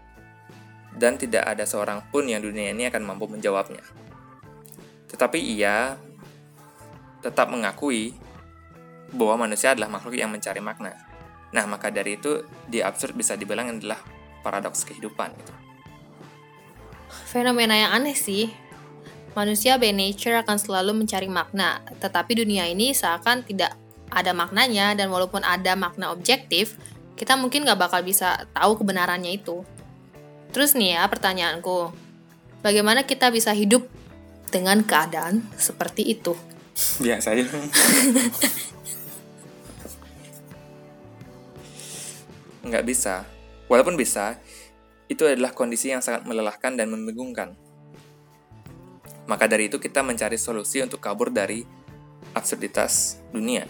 dan 0.94 1.18
tidak 1.18 1.42
ada 1.42 1.66
seorang 1.66 2.00
pun 2.08 2.24
yang 2.24 2.40
dunia 2.40 2.70
ini 2.70 2.86
akan 2.86 3.02
mampu 3.02 3.26
menjawabnya. 3.26 3.82
Tetapi 5.14 5.38
ia 5.38 5.94
tetap 7.22 7.46
mengakui 7.54 8.18
bahwa 9.14 9.46
manusia 9.46 9.70
adalah 9.70 9.86
makhluk 9.86 10.18
yang 10.18 10.34
mencari 10.34 10.58
makna. 10.58 10.98
Nah, 11.54 11.64
maka 11.70 11.94
dari 11.94 12.18
itu, 12.18 12.42
di 12.66 12.82
absurd 12.82 13.14
bisa 13.14 13.38
dibilang 13.38 13.70
adalah 13.70 14.02
paradoks 14.42 14.82
kehidupan. 14.82 15.30
Gitu. 15.38 15.52
Fenomena 17.30 17.78
yang 17.78 17.94
aneh 17.94 18.18
sih. 18.18 18.50
Manusia 19.38 19.78
by 19.78 19.94
nature 19.94 20.34
akan 20.42 20.58
selalu 20.58 21.06
mencari 21.06 21.30
makna, 21.30 21.82
tetapi 22.02 22.42
dunia 22.42 22.66
ini 22.70 22.90
seakan 22.90 23.46
tidak 23.46 23.74
ada 24.10 24.34
maknanya, 24.34 24.94
dan 24.98 25.10
walaupun 25.10 25.42
ada 25.42 25.74
makna 25.74 26.10
objektif, 26.10 26.78
kita 27.14 27.38
mungkin 27.38 27.66
nggak 27.66 27.78
bakal 27.78 28.02
bisa 28.02 28.46
tahu 28.54 28.78
kebenarannya 28.78 29.34
itu. 29.34 29.66
Terus 30.54 30.78
nih 30.78 30.98
ya 30.98 31.02
pertanyaanku, 31.10 31.90
bagaimana 32.62 33.02
kita 33.06 33.34
bisa 33.34 33.50
hidup 33.50 33.90
dengan 34.54 34.86
keadaan 34.86 35.42
seperti 35.58 36.14
itu? 36.14 36.38
Biasa 37.02 37.34
aja. 37.34 37.42
Nggak 42.62 42.84
bisa. 42.86 43.26
Walaupun 43.66 43.98
bisa, 43.98 44.38
itu 45.10 45.26
adalah 45.26 45.50
kondisi 45.50 45.90
yang 45.90 45.98
sangat 45.98 46.22
melelahkan 46.22 46.78
dan 46.78 46.86
membingungkan. 46.86 47.58
Maka 49.26 49.50
dari 49.50 49.66
itu 49.66 49.82
kita 49.82 50.06
mencari 50.06 50.38
solusi 50.38 50.78
untuk 50.84 51.02
kabur 51.02 51.34
dari 51.34 51.64
absurditas 52.36 53.18
dunia. 53.34 53.66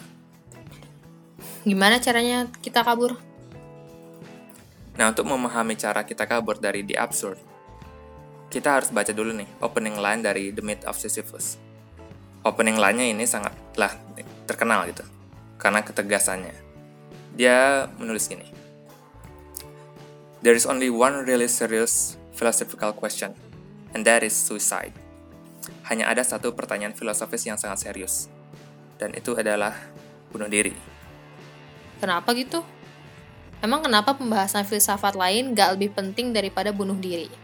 Gimana 1.65 1.97
caranya 2.03 2.51
kita 2.61 2.85
kabur? 2.85 3.17
Nah, 4.95 5.11
untuk 5.11 5.27
memahami 5.27 5.75
cara 5.75 6.07
kita 6.07 6.27
kabur 6.29 6.59
dari 6.59 6.87
The 6.87 6.99
Absurd, 6.99 7.54
kita 8.55 8.79
harus 8.79 8.95
baca 8.95 9.11
dulu 9.11 9.35
nih 9.35 9.51
opening 9.59 9.99
line 9.99 10.23
dari 10.23 10.55
The 10.55 10.63
Myth 10.63 10.87
of 10.87 10.95
Sisyphus. 10.95 11.59
Opening 12.47 12.79
line-nya 12.79 13.11
ini 13.11 13.27
sangatlah 13.27 13.99
terkenal 14.47 14.87
gitu, 14.87 15.03
karena 15.59 15.83
ketegasannya. 15.83 16.55
Dia 17.35 17.91
menulis 17.99 18.31
gini, 18.31 18.47
There 20.39 20.55
is 20.55 20.71
only 20.71 20.87
one 20.87 21.27
really 21.27 21.51
serious 21.51 22.15
philosophical 22.39 22.95
question, 22.95 23.35
and 23.91 24.07
that 24.07 24.23
is 24.23 24.39
suicide. 24.39 24.95
Hanya 25.91 26.07
ada 26.07 26.23
satu 26.23 26.55
pertanyaan 26.55 26.95
filosofis 26.95 27.43
yang 27.51 27.59
sangat 27.59 27.91
serius, 27.91 28.31
dan 29.03 29.19
itu 29.19 29.35
adalah 29.35 29.75
bunuh 30.31 30.47
diri. 30.47 30.77
Kenapa 31.99 32.31
gitu? 32.39 32.63
Emang 33.65 33.83
kenapa 33.83 34.15
pembahasan 34.15 34.63
filsafat 34.63 35.19
lain 35.19 35.59
gak 35.59 35.75
lebih 35.75 35.91
penting 35.97 36.31
daripada 36.31 36.71
bunuh 36.71 36.95
diri? 37.01 37.43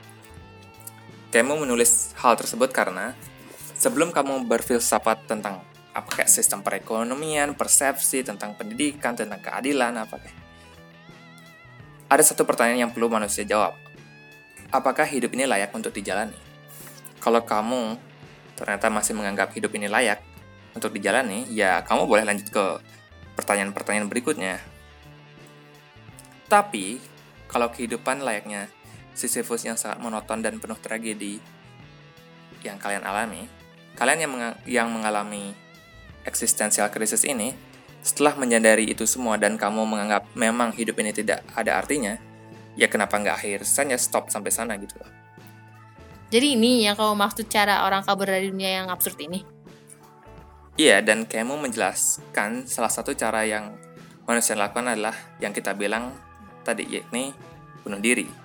Kamu 1.30 1.62
menulis 1.62 2.10
hal 2.18 2.34
tersebut 2.34 2.74
karena 2.74 3.14
sebelum 3.78 4.10
kamu 4.10 4.50
berfilsafat 4.50 5.30
tentang 5.30 5.62
apa 5.94 6.06
kayak 6.10 6.30
sistem 6.30 6.62
perekonomian, 6.62 7.54
persepsi 7.54 8.26
tentang 8.26 8.58
pendidikan, 8.58 9.14
tentang 9.14 9.38
keadilan, 9.38 9.94
apa 9.94 10.18
kayak 10.18 10.38
ada 12.10 12.22
satu 12.26 12.42
pertanyaan 12.42 12.90
yang 12.90 12.92
perlu 12.92 13.06
manusia 13.06 13.46
jawab. 13.46 13.78
Apakah 14.74 15.06
hidup 15.06 15.30
ini 15.38 15.46
layak 15.46 15.70
untuk 15.70 15.94
dijalani? 15.94 16.34
Kalau 17.22 17.46
kamu 17.46 17.94
ternyata 18.58 18.90
masih 18.90 19.14
menganggap 19.14 19.54
hidup 19.54 19.70
ini 19.78 19.86
layak 19.86 20.18
untuk 20.74 20.90
dijalani, 20.90 21.46
ya 21.54 21.86
kamu 21.86 22.10
boleh 22.10 22.26
lanjut 22.26 22.50
ke 22.50 22.64
pertanyaan-pertanyaan 23.38 24.10
berikutnya. 24.10 24.58
Tapi, 26.50 26.98
kalau 27.46 27.70
kehidupan 27.70 28.26
layaknya 28.26 28.66
Sisyphus 29.20 29.68
yang 29.68 29.76
sangat 29.76 30.00
monoton 30.00 30.40
dan 30.40 30.56
penuh 30.56 30.80
tragedi 30.80 31.36
yang 32.64 32.80
kalian 32.80 33.04
alami, 33.04 33.44
kalian 34.00 34.24
yang, 34.24 34.32
meng 34.32 34.44
yang 34.64 34.88
mengalami 34.88 35.52
eksistensial 36.24 36.88
krisis 36.88 37.28
ini, 37.28 37.52
setelah 38.00 38.32
menyadari 38.40 38.88
itu 38.88 39.04
semua 39.04 39.36
dan 39.36 39.60
kamu 39.60 39.84
menganggap 39.84 40.24
memang 40.32 40.72
hidup 40.72 40.96
ini 41.04 41.12
tidak 41.12 41.44
ada 41.52 41.76
artinya, 41.76 42.16
ya 42.76 42.88
kenapa 42.88 43.20
nggak 43.20 43.36
akhir 43.36 43.60
saja 43.68 43.96
stop 44.00 44.32
sampai 44.32 44.48
sana 44.48 44.80
gitu 44.80 44.96
loh. 44.96 45.10
Jadi 46.30 46.56
ini 46.56 46.86
yang 46.88 46.96
kamu 46.96 47.18
maksud 47.18 47.50
cara 47.52 47.84
orang 47.84 48.06
kabur 48.06 48.30
dari 48.30 48.48
dunia 48.48 48.80
yang 48.80 48.86
absurd 48.88 49.18
ini? 49.20 49.42
Iya, 50.80 51.04
dan 51.04 51.28
kamu 51.28 51.60
menjelaskan 51.60 52.64
salah 52.64 52.88
satu 52.88 53.12
cara 53.12 53.44
yang 53.44 53.76
manusia 54.24 54.56
lakukan 54.56 54.96
adalah 54.96 55.12
yang 55.42 55.52
kita 55.52 55.76
bilang 55.76 56.14
tadi, 56.64 56.88
yakni 56.88 57.34
bunuh 57.82 58.00
diri. 58.00 58.39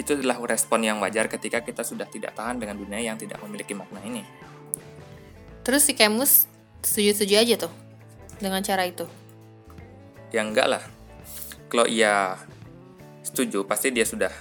Itu 0.00 0.16
adalah 0.16 0.40
respon 0.48 0.84
yang 0.84 0.98
wajar 1.04 1.28
ketika 1.28 1.60
kita 1.60 1.84
sudah 1.84 2.08
tidak 2.08 2.32
tahan 2.32 2.56
dengan 2.56 2.80
dunia 2.80 3.00
yang 3.00 3.20
tidak 3.20 3.40
memiliki 3.44 3.76
makna 3.76 4.00
ini. 4.04 4.24
Terus 5.62 5.86
si 5.86 5.94
Kemus 5.94 6.50
setuju-setuju 6.82 7.34
aja 7.38 7.54
tuh 7.68 7.72
dengan 8.42 8.64
cara 8.64 8.82
itu? 8.88 9.06
Ya 10.34 10.42
enggak 10.42 10.66
lah. 10.66 10.82
Kalau 11.70 11.86
ia 11.86 12.36
setuju, 13.22 13.64
pasti 13.64 13.94
dia 13.94 14.04
sudah 14.04 14.32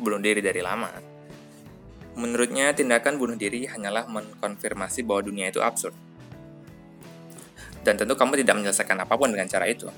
bunuh 0.00 0.18
diri 0.18 0.40
dari 0.40 0.64
lama. 0.64 0.90
Menurutnya, 2.18 2.74
tindakan 2.74 3.16
bunuh 3.16 3.38
diri 3.38 3.64
hanyalah 3.68 4.08
mengkonfirmasi 4.10 5.06
bahwa 5.06 5.22
dunia 5.28 5.48
itu 5.48 5.62
absurd. 5.62 5.94
Dan 7.82 7.98
tentu 7.98 8.14
kamu 8.14 8.38
tidak 8.42 8.54
menyelesaikan 8.58 8.98
apa 9.02 9.14
pun 9.18 9.30
dengan 9.30 9.46
cara 9.50 9.66
itu. 9.66 9.90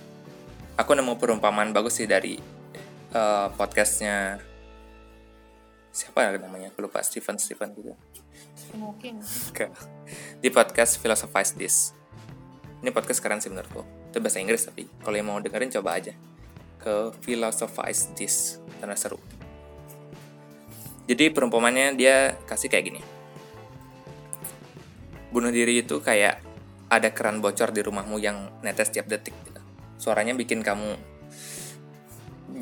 Aku 0.75 0.97
nemu 0.97 1.21
perumpamaan 1.21 1.71
bagus 1.71 2.01
sih 2.03 2.09
dari 2.09 2.41
uh, 3.15 3.49
podcastnya 3.55 4.41
siapa 5.95 6.27
ya 6.27 6.35
namanya? 6.35 6.75
Aku 6.75 6.83
lupa 6.83 6.99
Stephen 7.07 7.39
Stephen 7.39 7.71
gitu. 7.79 7.95
Mungkin. 8.75 9.23
Di 10.43 10.51
podcast 10.51 10.99
Philosophize 10.99 11.55
This. 11.55 11.95
Ini 12.83 12.91
podcast 12.91 13.23
keren 13.23 13.39
sih 13.39 13.47
menurutku. 13.47 13.87
Itu 14.11 14.19
bahasa 14.19 14.43
Inggris 14.43 14.67
tapi 14.67 14.91
kalau 15.07 15.15
yang 15.15 15.31
mau 15.31 15.39
dengerin 15.39 15.71
coba 15.71 16.03
aja 16.03 16.11
ke 16.83 17.15
Philosophize 17.23 18.11
This 18.19 18.59
karena 18.83 18.99
seru. 18.99 19.23
Jadi 21.07 21.31
perumpamannya 21.31 21.95
dia 21.95 22.43
kasih 22.43 22.67
kayak 22.67 22.85
gini. 22.91 23.01
Bunuh 25.31 25.55
diri 25.55 25.79
itu 25.79 26.03
kayak 26.03 26.43
ada 26.91 27.09
keran 27.15 27.39
bocor 27.39 27.71
di 27.71 27.87
rumahmu 27.87 28.19
yang 28.19 28.51
netes 28.67 28.91
tiap 28.91 29.07
detik 29.07 29.35
gitu. 29.47 29.63
Suaranya 29.95 30.35
bikin 30.35 30.59
kamu 30.67 30.99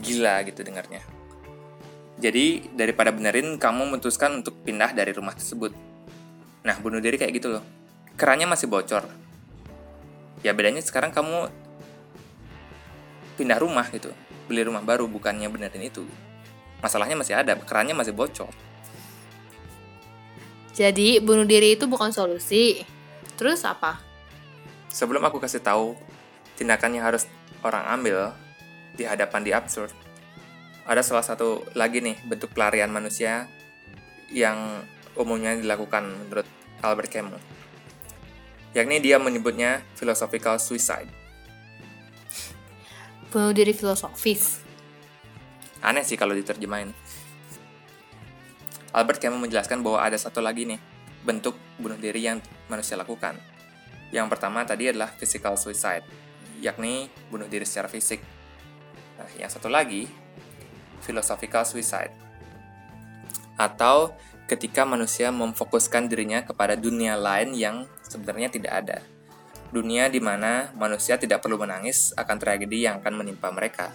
gila 0.04 0.44
gitu 0.44 0.61
dengarnya. 0.61 1.21
Jadi 2.22 2.70
daripada 2.78 3.11
benerin 3.11 3.58
kamu 3.58 3.90
memutuskan 3.90 4.38
untuk 4.38 4.62
pindah 4.62 4.94
dari 4.94 5.11
rumah 5.11 5.35
tersebut. 5.35 5.74
Nah, 6.62 6.78
bunuh 6.78 7.02
diri 7.02 7.18
kayak 7.18 7.35
gitu 7.35 7.58
loh. 7.58 7.64
Kerannya 8.14 8.46
masih 8.46 8.70
bocor. 8.70 9.11
Ya 10.46 10.54
bedanya 10.54 10.78
sekarang 10.78 11.11
kamu 11.11 11.50
pindah 13.35 13.58
rumah 13.58 13.90
gitu. 13.90 14.14
Beli 14.46 14.62
rumah 14.62 14.87
baru 14.87 15.11
bukannya 15.11 15.50
benerin 15.50 15.90
itu 15.90 16.06
masalahnya 16.82 17.14
masih 17.14 17.38
ada, 17.38 17.54
kerannya 17.54 17.94
masih 17.94 18.11
bocor. 18.12 18.50
Jadi 20.74 21.22
bunuh 21.22 21.46
diri 21.46 21.78
itu 21.78 21.87
bukan 21.87 22.11
solusi. 22.11 22.82
Terus 23.38 23.62
apa? 23.62 24.02
Sebelum 24.90 25.22
aku 25.22 25.38
kasih 25.38 25.62
tahu 25.62 25.94
tindakan 26.58 26.98
yang 26.98 27.06
harus 27.06 27.24
orang 27.62 27.87
ambil 27.96 28.35
di 28.98 29.06
hadapan 29.06 29.40
di 29.46 29.54
absurd, 29.54 29.94
ada 30.83 31.03
salah 31.07 31.23
satu 31.23 31.62
lagi 31.79 32.03
nih 32.03 32.18
bentuk 32.27 32.51
pelarian 32.55 32.90
manusia 32.90 33.47
yang 34.33 34.83
umumnya 35.14 35.55
dilakukan 35.55 36.03
menurut 36.27 36.49
Albert 36.83 37.11
Camus. 37.12 37.42
Yakni 38.73 39.05
dia 39.05 39.21
menyebutnya 39.21 39.85
philosophical 39.95 40.57
suicide. 40.57 41.07
Bunuh 43.29 43.53
diri 43.53 43.77
filosofis. 43.77 44.64
Aneh 45.85 46.05
sih 46.05 46.16
kalau 46.16 46.33
diterjemahin. 46.33 46.90
Albert 48.92 49.21
Camus 49.21 49.40
menjelaskan 49.40 49.81
bahwa 49.85 50.01
ada 50.01 50.16
satu 50.16 50.40
lagi 50.40 50.68
nih 50.68 50.81
bentuk 51.23 51.57
bunuh 51.79 51.97
diri 51.97 52.25
yang 52.25 52.40
manusia 52.66 52.97
lakukan. 52.99 53.37
Yang 54.12 54.27
pertama 54.37 54.64
tadi 54.68 54.92
adalah 54.92 55.09
physical 55.09 55.57
suicide, 55.57 56.05
yakni 56.61 57.09
bunuh 57.33 57.49
diri 57.49 57.64
secara 57.64 57.88
fisik. 57.88 58.21
Nah, 59.16 59.29
yang 59.40 59.49
satu 59.49 59.73
lagi, 59.73 60.05
philosophical 61.02 61.66
suicide. 61.66 62.14
Atau 63.58 64.14
ketika 64.48 64.86
manusia 64.86 65.28
memfokuskan 65.34 66.08
dirinya 66.08 66.46
kepada 66.46 66.78
dunia 66.78 67.18
lain 67.18 67.52
yang 67.52 67.84
sebenarnya 68.06 68.48
tidak 68.48 68.72
ada. 68.72 68.98
Dunia 69.74 70.08
di 70.08 70.20
mana 70.22 70.72
manusia 70.72 71.20
tidak 71.20 71.44
perlu 71.44 71.60
menangis 71.60 72.14
akan 72.16 72.36
tragedi 72.38 72.86
yang 72.86 73.04
akan 73.04 73.20
menimpa 73.20 73.52
mereka 73.52 73.92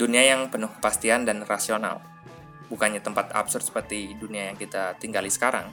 dunia 0.00 0.24
yang 0.24 0.48
penuh 0.48 0.72
kepastian 0.80 1.28
dan 1.28 1.44
rasional, 1.44 2.00
bukannya 2.72 3.04
tempat 3.04 3.36
absurd 3.36 3.68
seperti 3.68 4.16
dunia 4.16 4.48
yang 4.48 4.56
kita 4.56 4.96
tinggali 4.96 5.28
sekarang. 5.28 5.68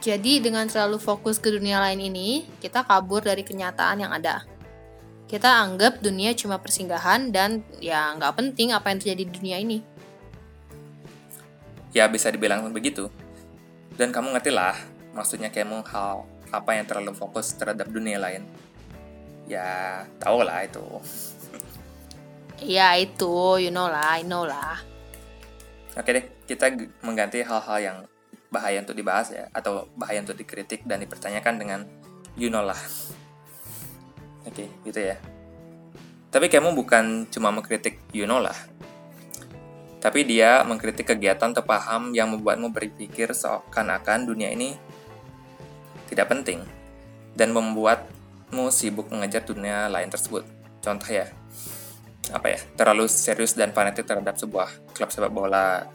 Jadi 0.00 0.40
dengan 0.40 0.64
terlalu 0.64 0.96
fokus 0.96 1.36
ke 1.36 1.52
dunia 1.52 1.84
lain 1.84 2.00
ini, 2.00 2.48
kita 2.64 2.80
kabur 2.84 3.20
dari 3.20 3.44
kenyataan 3.44 4.08
yang 4.08 4.12
ada. 4.12 4.48
Kita 5.24 5.64
anggap 5.64 6.04
dunia 6.04 6.36
cuma 6.36 6.60
persinggahan 6.60 7.32
dan 7.32 7.64
ya 7.80 8.12
nggak 8.14 8.36
penting 8.36 8.76
apa 8.76 8.92
yang 8.92 8.98
terjadi 9.00 9.22
di 9.24 9.32
dunia 9.32 9.56
ini. 9.56 9.78
Ya 11.96 12.10
bisa 12.10 12.28
dibilang 12.28 12.68
begitu. 12.74 13.08
Dan 13.94 14.10
kamu 14.10 14.34
ngerti 14.34 14.50
lah, 14.50 14.74
maksudnya 15.14 15.54
kamu 15.54 15.86
hal 15.86 16.26
apa 16.50 16.70
yang 16.74 16.86
terlalu 16.86 17.14
fokus 17.14 17.54
terhadap 17.54 17.86
dunia 17.86 18.18
lain. 18.18 18.42
Ya, 19.46 20.02
tau 20.18 20.42
lah 20.42 20.66
itu. 20.66 20.82
Ya 22.64 22.94
itu, 22.96 23.58
you 23.60 23.68
know 23.74 23.90
lah, 23.90 24.14
I 24.14 24.22
know 24.22 24.46
lah. 24.46 24.78
Oke 25.98 26.14
deh, 26.14 26.24
kita 26.46 26.70
mengganti 27.02 27.42
hal-hal 27.42 27.78
yang 27.82 27.98
bahaya 28.48 28.78
untuk 28.78 28.94
dibahas 28.94 29.34
ya, 29.34 29.50
atau 29.50 29.90
bahaya 29.98 30.22
untuk 30.22 30.38
dikritik 30.38 30.86
dan 30.86 31.02
dipertanyakan 31.02 31.54
dengan 31.60 31.80
you 32.38 32.48
know 32.48 32.62
lah. 32.62 32.78
Oke, 34.44 34.68
gitu 34.84 35.00
ya. 35.00 35.16
Tapi 36.28 36.50
kamu 36.50 36.74
bukan 36.74 37.30
cuma 37.30 37.54
mengkritik 37.54 38.00
you 38.10 38.28
know 38.28 38.42
lah. 38.42 38.56
Tapi 40.02 40.26
dia 40.28 40.60
mengkritik 40.68 41.16
kegiatan 41.16 41.56
atau 41.56 41.64
paham 41.64 42.12
yang 42.12 42.28
membuatmu 42.28 42.68
berpikir 42.74 43.32
seakan-akan 43.32 44.28
dunia 44.28 44.52
ini 44.52 44.76
tidak 46.12 46.28
penting 46.28 46.60
dan 47.32 47.56
membuatmu 47.56 48.68
sibuk 48.68 49.08
mengejar 49.08 49.46
dunia 49.48 49.88
lain 49.88 50.12
tersebut. 50.12 50.44
Contoh 50.84 51.08
ya, 51.08 51.24
apa 52.32 52.56
ya 52.56 52.60
terlalu 52.76 53.08
serius 53.08 53.52
dan 53.56 53.72
fanatik 53.72 54.04
terhadap 54.04 54.36
sebuah 54.36 54.68
klub 54.96 55.08
sepak 55.08 55.32
bola 55.32 55.88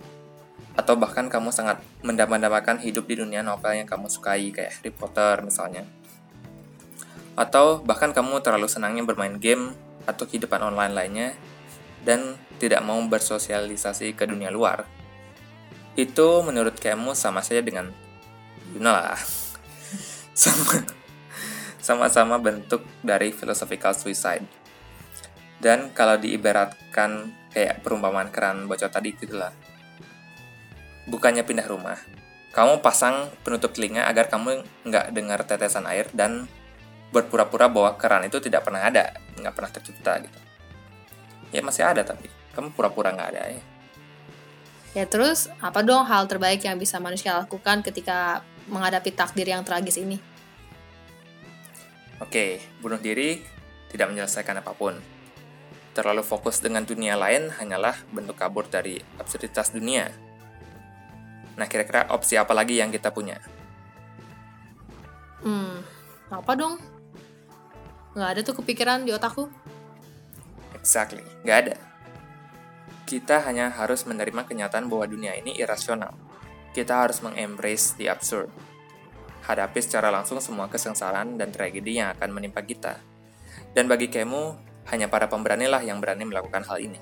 atau 0.77 0.95
bahkan 0.95 1.27
kamu 1.27 1.49
sangat 1.49 1.81
mendambakan 2.05 2.79
hidup 2.79 3.09
di 3.09 3.19
dunia 3.19 3.41
novel 3.41 3.75
yang 3.75 3.89
kamu 3.89 4.07
sukai 4.07 4.53
kayak 4.53 4.79
Harry 4.79 4.93
Potter 4.93 5.41
misalnya 5.43 5.83
atau 7.37 7.81
bahkan 7.81 8.13
kamu 8.13 8.41
terlalu 8.41 8.71
senangnya 8.71 9.05
bermain 9.05 9.37
game 9.37 9.73
atau 10.07 10.25
kehidupan 10.25 10.61
online 10.61 10.93
lainnya 10.93 11.29
dan 12.03 12.39
tidak 12.57 12.81
mau 12.81 12.99
bersosialisasi 13.03 14.15
ke 14.15 14.25
dunia 14.25 14.49
luar. 14.49 14.87
Itu 15.93 16.41
menurut 16.45 16.79
kamu 16.79 17.13
sama 17.13 17.43
saja 17.43 17.59
dengan 17.59 17.91
know 18.77 18.93
lah. 18.93 19.19
Sama 20.39 20.87
sama-sama 21.79 22.37
bentuk 22.37 22.85
dari 23.01 23.33
philosophical 23.33 23.97
suicide. 23.97 24.45
Dan 25.59 25.91
kalau 25.91 26.15
diibaratkan 26.15 27.33
kayak 27.51 27.81
perumpamaan 27.81 28.29
keran 28.31 28.69
bocor 28.69 28.87
tadi 28.87 29.17
gitu 29.17 29.35
lah. 29.35 29.51
Bukannya 31.09 31.41
pindah 31.43 31.65
rumah, 31.65 31.97
kamu 32.53 32.85
pasang 32.85 33.33
penutup 33.41 33.73
telinga 33.73 34.05
agar 34.05 34.29
kamu 34.29 34.61
nggak 34.85 35.11
dengar 35.17 35.41
tetesan 35.43 35.89
air 35.89 36.07
dan 36.13 36.45
berpura-pura 37.09 37.65
bahwa 37.69 37.97
keran 37.97 38.25
itu 38.25 38.37
tidak 38.37 38.65
pernah 38.65 38.85
ada, 38.85 39.17
nggak 39.37 39.53
pernah 39.53 39.71
tercipta 39.73 40.21
gitu. 40.21 40.39
Ya 41.49 41.65
masih 41.65 41.85
ada 41.85 42.05
tapi 42.05 42.29
kamu 42.53 42.73
pura-pura 42.73 43.13
nggak 43.13 43.29
ada 43.33 43.43
ya. 43.49 43.63
Ya 44.97 45.05
terus, 45.05 45.53
apa 45.61 45.85
dong 45.85 46.01
hal 46.09 46.25
terbaik 46.25 46.65
yang 46.65 46.77
bisa 46.81 46.97
manusia 46.97 47.37
lakukan 47.37 47.85
ketika 47.85 48.41
menghadapi 48.65 49.13
takdir 49.13 49.45
yang 49.45 49.61
tragis 49.61 50.01
ini? 50.01 50.17
Oke, 52.17 52.59
bunuh 52.81 52.97
diri 52.97 53.41
tidak 53.93 54.09
menyelesaikan 54.09 54.61
apa 54.61 54.73
pun. 54.73 54.97
Terlalu 55.93 56.25
fokus 56.25 56.61
dengan 56.61 56.85
dunia 56.85 57.17
lain 57.17 57.53
hanyalah 57.53 57.97
bentuk 58.09 58.37
kabur 58.37 58.65
dari 58.65 58.97
absurditas 59.21 59.73
dunia. 59.73 60.09
Nah, 61.57 61.65
kira-kira 61.69 62.09
opsi 62.09 62.37
apa 62.37 62.53
lagi 62.53 62.77
yang 62.81 62.89
kita 62.89 63.13
punya? 63.13 63.37
Hmm, 65.45 65.85
apa 66.33 66.51
dong? 66.57 66.98
Nggak 68.13 68.29
ada 68.29 68.41
tuh 68.41 68.55
kepikiran 68.61 69.05
di 69.05 69.11
otakku. 69.13 69.49
Exactly, 70.79 71.21
nggak 71.45 71.57
ada. 71.65 71.75
Kita 73.09 73.41
hanya 73.45 73.73
harus 73.73 74.05
menerima 74.05 74.45
kenyataan 74.45 74.85
bahwa 74.85 75.09
dunia 75.09 75.33
ini 75.33 75.57
irasional. 75.57 76.13
Kita 76.73 77.05
harus 77.05 77.21
mengembrace 77.25 77.97
the 77.97 78.05
absurd. 78.05 78.53
Hadapi 79.49 79.81
secara 79.81 80.13
langsung 80.13 80.37
semua 80.37 80.69
kesengsaraan 80.69 81.41
dan 81.41 81.49
tragedi 81.49 81.97
yang 81.97 82.13
akan 82.13 82.29
menimpa 82.29 82.61
kita. 82.61 83.01
Dan 83.73 83.89
bagi 83.89 84.13
kamu, 84.13 84.53
hanya 84.93 85.09
para 85.09 85.25
pemberanilah 85.25 85.81
yang 85.81 85.97
berani 85.97 86.25
melakukan 86.25 86.65
hal 86.69 86.77
ini. 86.81 87.01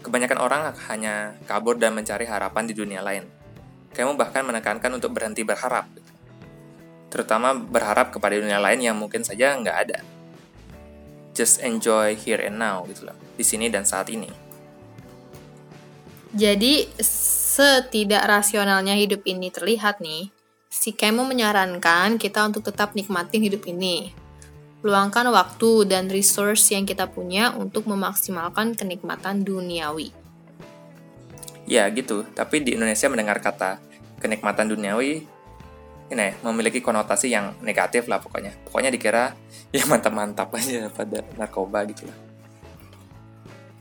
Kebanyakan 0.00 0.38
orang 0.40 0.62
hanya 0.88 1.36
kabur 1.44 1.76
dan 1.76 1.92
mencari 1.92 2.24
harapan 2.24 2.64
di 2.66 2.74
dunia 2.74 3.04
lain. 3.04 3.28
Kamu 3.92 4.16
bahkan 4.16 4.46
menekankan 4.46 4.90
untuk 4.96 5.12
berhenti 5.12 5.44
berharap. 5.44 5.86
Terutama 7.10 7.52
berharap 7.58 8.14
kepada 8.14 8.38
dunia 8.38 8.62
lain 8.62 8.80
yang 8.80 8.94
mungkin 8.94 9.26
saja 9.26 9.58
nggak 9.58 9.76
ada. 9.76 9.98
Just 11.34 11.58
enjoy 11.60 12.14
here 12.14 12.38
and 12.40 12.56
now 12.56 12.86
gitu 12.86 13.10
loh. 13.10 13.18
Di 13.34 13.42
sini 13.42 13.66
dan 13.66 13.82
saat 13.82 14.06
ini. 14.14 14.30
Jadi 16.30 16.86
setidak 17.02 18.22
rasionalnya 18.22 18.94
hidup 18.94 19.26
ini 19.26 19.50
terlihat 19.50 19.98
nih 19.98 20.30
si 20.70 20.94
Kemo 20.94 21.26
menyarankan 21.26 22.14
kita 22.14 22.46
untuk 22.46 22.62
tetap 22.62 22.94
nikmatin 22.94 23.42
hidup 23.42 23.66
ini. 23.66 24.14
Luangkan 24.86 25.26
waktu 25.34 25.90
dan 25.90 26.06
resource 26.06 26.70
yang 26.72 26.86
kita 26.86 27.10
punya 27.10 27.52
untuk 27.52 27.90
memaksimalkan 27.90 28.78
kenikmatan 28.78 29.42
duniawi. 29.42 30.14
Ya 31.66 31.84
gitu. 31.90 32.22
Tapi 32.32 32.62
di 32.62 32.78
Indonesia 32.78 33.10
mendengar 33.10 33.42
kata 33.42 33.82
kenikmatan 34.22 34.70
duniawi 34.70 35.26
ini 36.10 36.18
ya, 36.18 36.32
memiliki 36.42 36.82
konotasi 36.82 37.30
yang 37.30 37.54
negatif 37.62 38.10
lah 38.10 38.18
pokoknya. 38.18 38.50
Pokoknya 38.66 38.90
dikira 38.90 39.30
ya 39.76 39.86
mantap-mantap 39.86 40.50
aja 40.58 40.90
pada 40.90 41.22
narkoba 41.38 41.86
gitu 41.86 42.10
lah. 42.10 42.18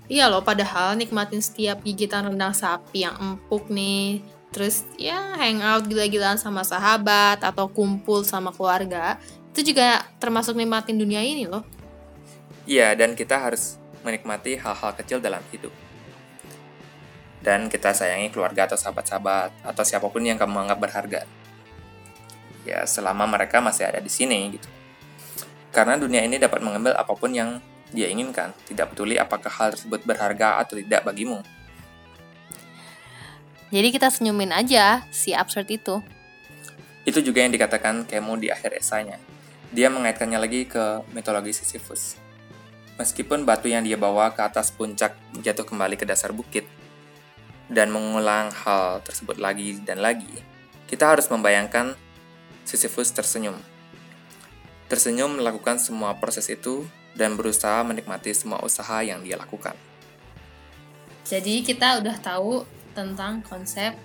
Iya 0.09 0.25
loh, 0.25 0.41
padahal 0.41 0.97
nikmatin 0.97 1.37
setiap 1.37 1.85
gigitan 1.85 2.25
rendang 2.25 2.53
sapi 2.53 3.05
yang 3.05 3.13
empuk 3.21 3.69
nih, 3.69 4.25
terus 4.49 4.81
ya 4.97 5.37
hangout 5.37 5.85
gila-gilaan 5.85 6.33
sama 6.33 6.65
sahabat 6.65 7.45
atau 7.45 7.69
kumpul 7.69 8.25
sama 8.25 8.49
keluarga, 8.49 9.21
itu 9.53 9.69
juga 9.69 10.01
termasuk 10.17 10.57
nikmatin 10.57 10.97
dunia 10.97 11.21
ini 11.21 11.45
loh. 11.45 11.61
Iya, 12.65 12.97
dan 12.97 13.13
kita 13.13 13.37
harus 13.37 13.77
menikmati 14.01 14.57
hal-hal 14.57 14.97
kecil 14.97 15.21
dalam 15.21 15.45
hidup. 15.53 15.73
Dan 17.45 17.69
kita 17.69 17.93
sayangi 17.93 18.33
keluarga 18.33 18.65
atau 18.65 18.81
sahabat-sahabat 18.81 19.61
atau 19.61 19.83
siapa 19.85 20.09
pun 20.09 20.25
yang 20.25 20.41
kamu 20.41 20.65
anggap 20.65 20.79
berharga 20.81 21.21
ya 22.67 22.83
selama 22.83 23.27
mereka 23.27 23.59
masih 23.63 23.87
ada 23.87 23.99
di 23.99 24.11
sini 24.11 24.55
gitu. 24.55 24.69
Karena 25.69 25.95
dunia 25.95 26.25
ini 26.25 26.41
dapat 26.41 26.59
mengambil 26.65 26.97
apa 26.97 27.13
pun 27.13 27.29
yang 27.29 27.61
dia 27.89 28.09
inginkan, 28.09 28.53
tidak 28.69 28.93
peduli 28.93 29.17
apakah 29.17 29.49
hal 29.49 29.73
tersebut 29.73 30.05
berharga 30.05 30.61
atau 30.61 30.77
tidak 30.77 31.05
bagimu. 31.05 31.41
Jadi 33.69 33.89
kita 33.93 34.09
senyumin 34.09 34.49
aja 34.49 35.05
si 35.13 35.33
absurd 35.33 35.69
itu. 35.69 36.01
Itu 37.05 37.21
juga 37.21 37.45
yang 37.45 37.53
dikatakan 37.53 38.05
Kemo 38.05 38.33
di 38.37 38.49
akhir 38.49 38.77
esainya. 38.77 39.21
Dia 39.69 39.93
mengaitkannya 39.93 40.41
lagi 40.41 40.65
ke 40.65 41.05
mitologi 41.13 41.53
Sisyphus. 41.53 42.17
Meskipun 42.97 43.45
batu 43.45 43.69
yang 43.69 43.85
dia 43.85 43.95
bawa 43.95 44.33
ke 44.33 44.41
atas 44.41 44.73
puncak 44.73 45.13
jatuh 45.45 45.63
kembali 45.63 45.95
ke 45.95 46.03
dasar 46.09 46.33
bukit, 46.33 46.65
dan 47.69 47.93
mengulang 47.93 48.49
hal 48.49 48.99
tersebut 49.05 49.37
lagi 49.37 49.77
dan 49.85 50.01
lagi, 50.01 50.27
kita 50.89 51.05
harus 51.05 51.29
membayangkan 51.29 51.93
Sisyphus 52.69 53.09
tersenyum. 53.09 53.57
Tersenyum 54.85 55.41
melakukan 55.41 55.81
semua 55.81 56.13
proses 56.21 56.45
itu 56.53 56.85
dan 57.17 57.33
berusaha 57.33 57.81
menikmati 57.81 58.29
semua 58.37 58.61
usaha 58.61 59.01
yang 59.01 59.25
dia 59.25 59.41
lakukan. 59.41 59.73
Jadi 61.25 61.65
kita 61.65 61.97
udah 61.97 62.13
tahu 62.21 62.61
tentang 62.93 63.41
konsep 63.41 63.97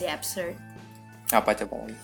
the 0.00 0.08
absurd. 0.08 0.56
Apa 1.28 1.52
coba 1.52 1.84
lagi? 1.84 2.00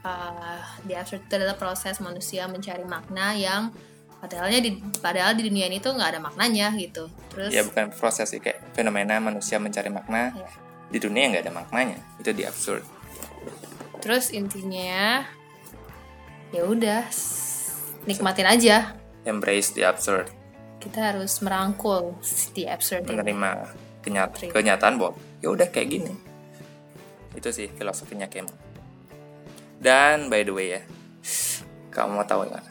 Uh, 0.00 0.60
the 0.88 0.96
absurd 0.96 1.20
itu 1.28 1.36
adalah 1.36 1.60
proses 1.60 2.00
manusia 2.00 2.48
mencari 2.48 2.88
makna 2.88 3.36
yang 3.36 3.68
padahalnya 4.24 4.64
di 4.64 4.80
padahal 5.04 5.36
di 5.36 5.44
dunia 5.52 5.68
ini 5.68 5.84
tuh 5.84 5.92
nggak 5.92 6.16
ada 6.16 6.20
maknanya 6.24 6.72
gitu. 6.80 7.12
Terus 7.28 7.52
ya 7.52 7.60
bukan 7.60 7.92
proses 7.92 8.32
sih 8.32 8.40
kayak 8.40 8.72
fenomena 8.72 9.20
manusia 9.20 9.60
mencari 9.60 9.92
makna 9.92 10.32
ya. 10.32 10.48
di 10.88 10.96
dunia 10.96 11.28
nggak 11.28 11.44
ada 11.44 11.52
maknanya 11.52 11.98
itu 12.16 12.32
the 12.32 12.48
absurd 12.48 12.80
terus 14.06 14.30
intinya 14.30 15.26
ya 16.54 16.62
udah 16.62 17.02
nikmatin 18.06 18.46
aja. 18.46 18.94
Embrace 19.26 19.74
the 19.74 19.82
absurd. 19.82 20.30
Kita 20.78 21.10
harus 21.10 21.42
merangkul 21.42 22.14
the 22.54 22.70
absurd 22.70 23.02
menerima 23.02 23.66
kenyat 24.06 24.38
kenyataan 24.54 25.02
bahwa 25.02 25.18
ya 25.42 25.50
udah 25.50 25.66
kayak 25.74 25.90
gini. 25.90 26.14
Itu 27.34 27.50
sih 27.50 27.66
filosofinya 27.74 28.30
Kemo. 28.30 28.54
Dan 29.82 30.30
by 30.30 30.46
the 30.46 30.54
way 30.54 30.78
ya 30.78 30.80
kamu 31.90 32.22
mau 32.22 32.22
tahu 32.22 32.46
nggak? 32.46 32.64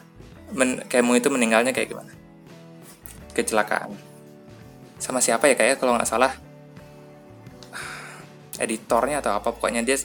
Men 0.56 0.88
Kemo 0.88 1.20
itu 1.20 1.28
meninggalnya 1.28 1.76
kayak 1.76 1.92
gimana? 1.92 2.16
Kecelakaan. 3.36 3.92
Sama 5.04 5.20
siapa 5.20 5.52
ya 5.52 5.60
kayak 5.60 5.84
kalau 5.84 6.00
nggak 6.00 6.08
salah 6.08 6.32
editornya 8.56 9.20
atau 9.20 9.36
apa 9.36 9.52
pokoknya 9.52 9.84
dia 9.84 10.00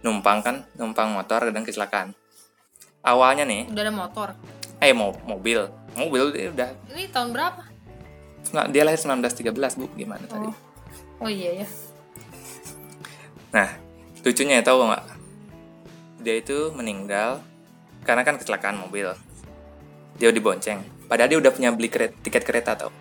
numpang 0.00 0.40
kan 0.40 0.56
numpang 0.76 1.12
motor 1.12 1.48
dan 1.52 1.62
kecelakaan. 1.64 2.16
Awalnya 3.00 3.48
nih 3.48 3.68
udah 3.72 3.84
ada 3.84 3.94
motor? 3.94 4.28
eh 4.80 4.92
mau 4.96 5.12
mobil. 5.28 5.68
Mobil 5.96 6.24
dia 6.32 6.48
udah. 6.54 6.70
Ini 6.94 7.10
tahun 7.12 7.34
berapa? 7.34 7.62
Nah, 8.56 8.64
dia 8.72 8.86
lahir 8.86 8.96
1913 8.96 9.52
bu. 9.76 9.86
Gimana 9.98 10.24
oh. 10.24 10.30
tadi? 10.30 10.48
Oh. 11.20 11.28
Iya 11.28 11.64
ya 11.64 11.68
nah 13.50 13.66
lucunya 14.22 14.62
ya 14.62 14.64
tahu 14.64 14.86
nggak? 14.86 15.04
Dia 16.22 16.34
itu 16.38 16.70
meninggal 16.70 17.42
karena 18.06 18.22
kan 18.22 18.38
kecelakaan 18.38 18.78
mobil. 18.78 19.10
Dia 20.22 20.30
dibonceng. 20.30 20.86
Padahal 21.10 21.26
dia 21.26 21.38
udah 21.42 21.50
punya 21.50 21.74
beli 21.74 21.90
tiket 22.22 22.46
kereta 22.46 22.78
tau 22.78 22.94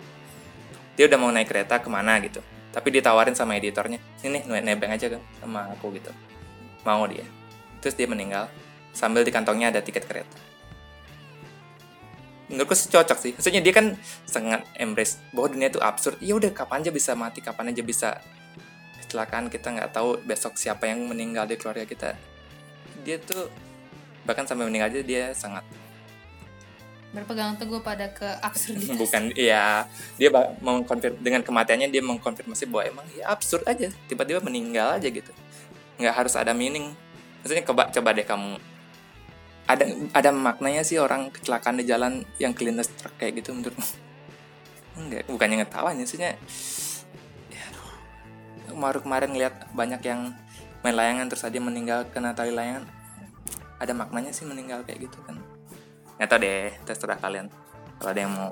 dia 1.00 1.08
udah 1.08 1.16
mau 1.16 1.32
naik 1.32 1.48
kereta 1.48 1.80
ke 1.80 1.88
mana 1.88 2.20
gitu. 2.20 2.44
Tapi 2.76 2.92
ditawarin 2.92 3.32
sama 3.32 3.56
editornya 3.56 4.04
ini 4.20 4.44
nih 4.44 4.62
nebeng 4.68 4.92
aja 4.92 5.08
kan 5.08 5.24
sama 5.40 5.72
aku 5.72 5.96
gitu 5.96 6.12
mau 6.84 7.04
dia. 7.08 7.26
Terus 7.84 7.96
dia 7.96 8.08
meninggal. 8.08 8.52
Sambil 8.92 9.24
di 9.24 9.32
kantongnya 9.32 9.72
ada 9.72 9.80
tiket 9.80 10.04
kereta. 10.08 10.38
Menurutku 12.50 12.74
sih 12.74 12.90
cocok 12.90 13.18
sih. 13.22 13.32
Maksudnya 13.38 13.62
dia 13.62 13.74
kan 13.74 13.94
sangat 14.26 14.66
embrace 14.76 15.22
bahwa 15.32 15.54
dunia 15.54 15.70
itu 15.70 15.80
absurd. 15.80 16.18
Ya 16.20 16.34
udah 16.34 16.50
kapan 16.50 16.82
aja 16.82 16.92
bisa 16.92 17.12
mati 17.14 17.40
kapan 17.46 17.72
aja 17.72 17.82
bisa 17.86 18.10
kecelakaan 19.06 19.54
kita 19.54 19.70
nggak 19.70 19.94
tahu 19.94 20.18
besok 20.26 20.58
siapa 20.58 20.90
yang 20.90 21.06
meninggal 21.06 21.46
di 21.46 21.56
keluarga 21.62 21.86
kita. 21.86 22.18
Dia 23.06 23.22
tuh 23.22 23.54
bahkan 24.26 24.50
sampai 24.50 24.66
meninggal 24.66 24.90
aja 24.90 25.02
dia 25.06 25.24
sangat 25.34 25.64
berpegang 27.10 27.58
teguh 27.58 27.82
pada 27.82 28.06
keabsurditas 28.14 28.98
bukan 29.02 29.30
iya. 29.38 29.86
Dia 30.18 30.30
mengkonfirm 30.62 31.22
dengan 31.22 31.46
kematiannya 31.46 31.94
dia 31.94 32.02
mengkonfirmasi 32.02 32.66
bahwa 32.66 32.84
emang 32.98 33.06
ya 33.14 33.30
absurd 33.30 33.62
aja. 33.70 33.94
Tiba-tiba 34.10 34.42
meninggal 34.42 34.98
aja 34.98 35.06
gitu 35.06 35.30
nggak 36.00 36.16
harus 36.16 36.34
ada 36.40 36.56
meaning. 36.56 36.96
Maksudnya 37.44 37.64
coba 37.68 37.92
coba 37.92 38.10
deh 38.16 38.24
kamu. 38.24 38.56
Ada 39.70 39.86
ada 40.18 40.30
maknanya 40.34 40.82
sih 40.82 40.98
orang 40.98 41.30
kecelakaan 41.30 41.78
di 41.78 41.86
jalan 41.86 42.26
yang 42.42 42.58
kelindes 42.58 42.90
truk 42.98 43.14
kayak 43.22 43.44
gitu 43.44 43.54
menurutmu? 43.54 43.86
Enggak 45.00 45.30
bukannya 45.30 45.62
ngetawa 45.62 45.94
maksudnya 45.94 46.36
ya 47.54 47.66
kemarin 48.72 49.02
kemarin 49.06 49.30
ngeliat 49.30 49.56
banyak 49.72 50.02
yang 50.02 50.34
main 50.82 50.96
layangan 50.96 51.28
terus 51.30 51.46
aja 51.46 51.60
meninggal 51.62 52.08
kena 52.10 52.34
tali 52.34 52.50
layangan. 52.50 52.88
Ada 53.78 53.94
maknanya 53.94 54.32
sih 54.34 54.48
meninggal 54.48 54.82
kayak 54.88 55.06
gitu 55.06 55.20
kan. 55.28 55.38
Nggak 56.18 56.28
tahu 56.32 56.40
deh 56.42 56.72
terserah 56.88 57.20
kalian. 57.22 57.48
Kalau 58.00 58.10
ada 58.16 58.22
yang 58.24 58.34
mau 58.34 58.50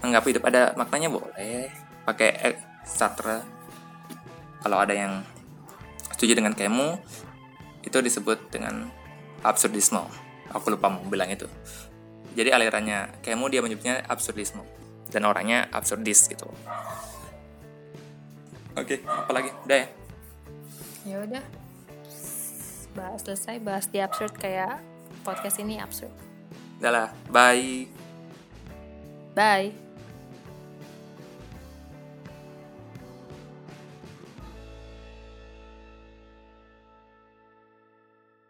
menganggap 0.00 0.24
hidup 0.26 0.42
ada 0.48 0.62
maknanya 0.74 1.08
boleh. 1.12 1.68
Pakai 2.04 2.58
satra 2.82 3.44
kalau 4.60 4.76
ada 4.80 4.92
yang 4.92 5.24
setuju 6.20 6.36
dengan 6.36 6.52
kemu 6.52 7.00
itu 7.80 7.96
disebut 7.96 8.52
dengan 8.52 8.92
absurdisme. 9.40 10.04
Aku 10.52 10.68
lupa 10.68 10.92
mau 10.92 11.00
bilang 11.08 11.32
itu. 11.32 11.48
Jadi 12.36 12.52
alirannya 12.52 13.24
Kemu 13.24 13.48
dia 13.48 13.64
menyebutnya 13.64 14.04
absurdisme. 14.04 14.60
Dan 15.08 15.24
orangnya 15.24 15.72
absurdis 15.72 16.28
gitu. 16.28 16.44
Oke 18.76 19.00
apalagi 19.08 19.48
udah 19.64 19.78
ya? 19.80 19.88
Ya 21.08 21.16
udah. 21.24 21.44
Bahas 22.92 23.24
selesai, 23.24 23.56
bahas 23.64 23.88
di 23.88 23.98
absurd 24.04 24.36
kayak 24.36 24.76
podcast 25.24 25.56
ini 25.56 25.80
absurd. 25.80 26.12
udah 26.84 26.90
lah 26.92 27.08
bye. 27.32 27.88
Bye. 29.32 29.89